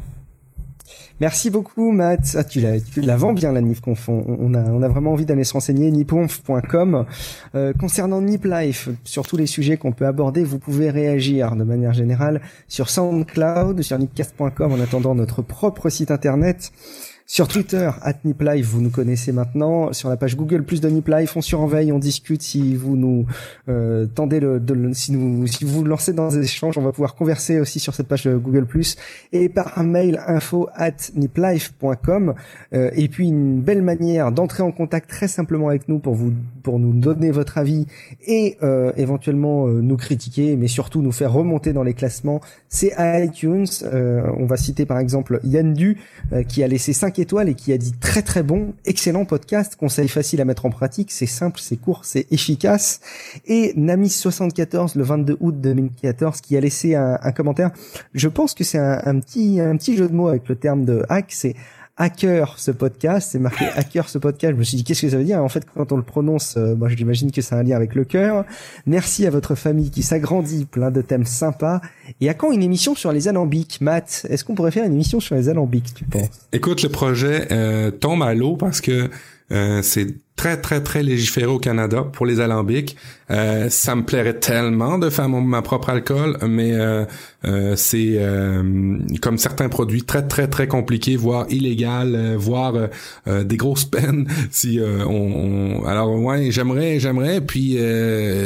[1.18, 2.36] Merci beaucoup, Matt.
[2.36, 4.08] Ah, tu la, tu bien, la NipConf.
[4.10, 5.90] On, on a, vraiment envie d'aller se renseigner.
[5.90, 7.06] niponf.com.
[7.54, 11.64] Euh, concernant Nip Life, sur tous les sujets qu'on peut aborder, vous pouvez réagir de
[11.64, 16.70] manière générale sur SoundCloud, sur nipcast.com en attendant notre propre site internet.
[17.28, 19.92] Sur Twitter, at NipLife, vous nous connaissez maintenant.
[19.92, 22.40] Sur la page Google Plus de NipLife, on surveille, on discute.
[22.40, 23.26] Si vous nous
[23.68, 24.62] euh, tendez le,
[24.92, 28.06] si, nous, si vous lancez dans des échanges, on va pouvoir converser aussi sur cette
[28.06, 28.94] page Google Plus
[29.32, 32.34] et par un mail info at niplife.com.
[32.74, 36.32] Euh, et puis une belle manière d'entrer en contact très simplement avec nous pour vous
[36.62, 37.86] pour nous donner votre avis
[38.26, 42.40] et euh, éventuellement euh, nous critiquer, mais surtout nous faire remonter dans les classements.
[42.68, 43.66] C'est iTunes.
[43.84, 45.98] Euh, on va citer par exemple Yann Du
[46.32, 49.76] euh, qui a laissé 5 étoiles et qui a dit très très bon, excellent podcast,
[49.76, 53.00] conseil facile à mettre en pratique, c'est simple, c'est court, c'est efficace.
[53.46, 57.70] Et Namis74 le 22 août 2014 qui a laissé un, un commentaire.
[58.14, 60.84] Je pense que c'est un, un petit un petit jeu de mots avec le terme
[60.84, 61.54] de hack, c'est
[61.96, 64.52] hacker ce podcast, c'est marqué hacker ce podcast.
[64.54, 65.42] Je me suis dit qu'est-ce que ça veut dire?
[65.42, 68.04] En fait, quand on le prononce, euh, moi j'imagine que c'est un lien avec le
[68.04, 68.44] cœur.
[68.86, 71.80] Merci à votre famille qui s'agrandit, plein de thèmes sympas.
[72.20, 75.20] Et à quand une émission sur les alambics, Matt Est-ce qu'on pourrait faire une émission
[75.20, 76.48] sur les alambics, tu penses?
[76.52, 79.10] Écoute, le projet euh, tombe à l'eau parce que
[79.52, 80.06] euh, c'est
[80.36, 82.96] très, très, très légiféré au Canada pour les alambics.
[83.30, 87.04] Euh, ça me plairait tellement de faire mon, ma propre alcool, mais euh,
[87.44, 92.74] euh, c'est euh, comme certains produits très, très, très compliqués, voire illégal, euh, voire
[93.26, 94.28] euh, des grosses peines.
[94.52, 97.40] Si on, on- alors ouais, j'aimerais, j'aimerais.
[97.40, 97.78] Puis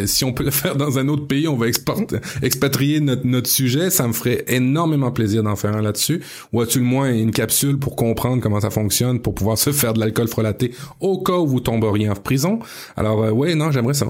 [0.07, 3.51] si on peut le faire dans un autre pays, on va exporter, expatrier notre, notre
[3.51, 3.91] sujet.
[3.91, 6.23] Ça me ferait énormément plaisir d'en faire un là-dessus.
[6.53, 9.93] Ou as-tu le moins une capsule pour comprendre comment ça fonctionne, pour pouvoir se faire
[9.93, 12.59] de l'alcool frelaté au cas où vous tomberiez en prison.
[12.97, 14.07] Alors euh, ouais, non, j'aimerais ça.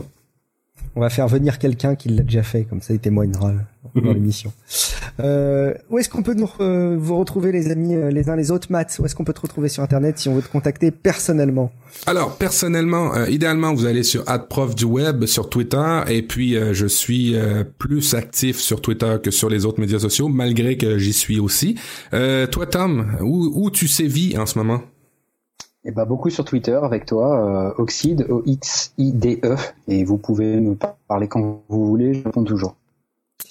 [0.97, 3.53] On va faire venir quelqu'un qui l'a déjà fait, comme ça il témoignera
[3.95, 4.12] dans Mhm.
[4.12, 4.53] l'émission.
[5.21, 8.66] Euh, où est-ce qu'on peut nous, euh, vous retrouver les amis les uns les autres
[8.71, 8.97] Matt?
[8.99, 11.71] Où est-ce qu'on peut te retrouver sur internet si on veut te contacter personnellement?
[12.07, 16.87] Alors personnellement, euh, idéalement vous allez sur @prof du web sur Twitter et puis je
[16.87, 17.37] suis
[17.79, 21.77] plus actif sur Twitter que sur les autres médias sociaux malgré que j'y suis aussi.
[22.11, 24.81] Toi Tom, où, où tu sévis en ce moment?
[25.85, 29.57] Et bah beaucoup sur Twitter avec toi, euh, Oxide, O-X-I-D-E,
[29.89, 32.76] et vous pouvez me par- parler quand vous voulez, je réponds toujours.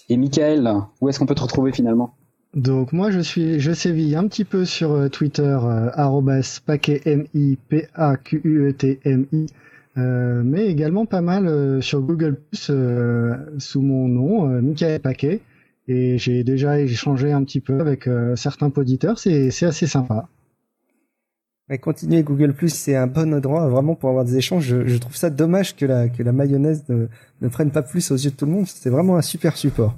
[0.10, 0.72] Et Michael,
[1.02, 2.14] où est-ce qu'on peut te retrouver finalement?
[2.56, 7.00] Donc moi je suis je sévis un petit peu sur euh, Twitter euh, arrobas paquet
[7.06, 9.46] m i p a q u e t m i
[9.98, 12.40] euh, mais également pas mal euh, sur Google
[12.72, 15.42] euh, sous mon nom euh, Michael Paquet
[15.88, 20.28] et j'ai déjà échangé un petit peu avec euh, certains auditeurs c'est c'est assez sympa.
[21.70, 24.66] Ouais, continuez Google Plus, c'est un bon endroit vraiment pour avoir des échanges.
[24.66, 27.08] Je, je trouve ça dommage que la que la mayonnaise ne,
[27.42, 28.66] ne prenne pas plus aux yeux de tout le monde.
[28.68, 29.96] C'est vraiment un super support.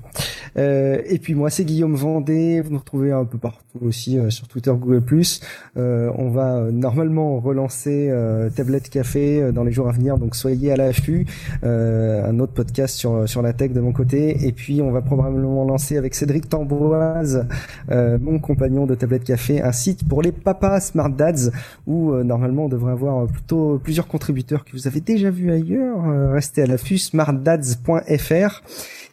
[0.57, 2.59] Euh, et puis moi, c'est Guillaume Vendée.
[2.59, 5.39] Vous nous retrouvez un peu partout aussi euh, sur Twitter, Google Plus.
[5.77, 10.35] Euh, on va euh, normalement relancer euh, Tablette Café dans les jours à venir, donc
[10.35, 11.25] soyez à l'affût.
[11.63, 14.45] Un autre podcast sur sur la tech de mon côté.
[14.45, 17.47] Et puis on va probablement lancer avec Cédric Tamboise,
[17.89, 21.51] mon compagnon de Tablette Café, un site pour les papas Smart Dads
[21.87, 25.51] où euh, normalement on devrait avoir euh, plutôt plusieurs contributeurs que vous avez déjà vus
[25.51, 26.07] ailleurs.
[26.09, 28.61] Euh, restez à l'affût, smartdads.fr.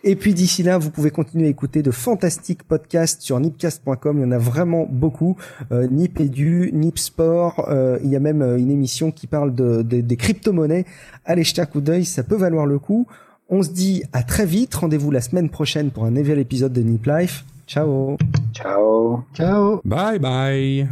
[0.05, 4.19] Et puis d'ici là, vous pouvez continuer à écouter de fantastiques podcasts sur nipcast.com.
[4.19, 5.37] Il y en a vraiment beaucoup.
[5.73, 7.67] Euh, Nip Edu, Nip Sport.
[7.69, 10.85] euh, il y a même une émission qui parle de, de- des crypto-monnaies.
[11.25, 13.07] Allez jeter un coup d'œil, ça peut valoir le coup.
[13.51, 14.75] On se dit à très vite.
[14.75, 17.45] Rendez-vous la semaine prochaine pour un nouvel épisode de Nip Life.
[17.67, 18.17] Ciao
[18.55, 20.89] Ciao Ciao Bye bye.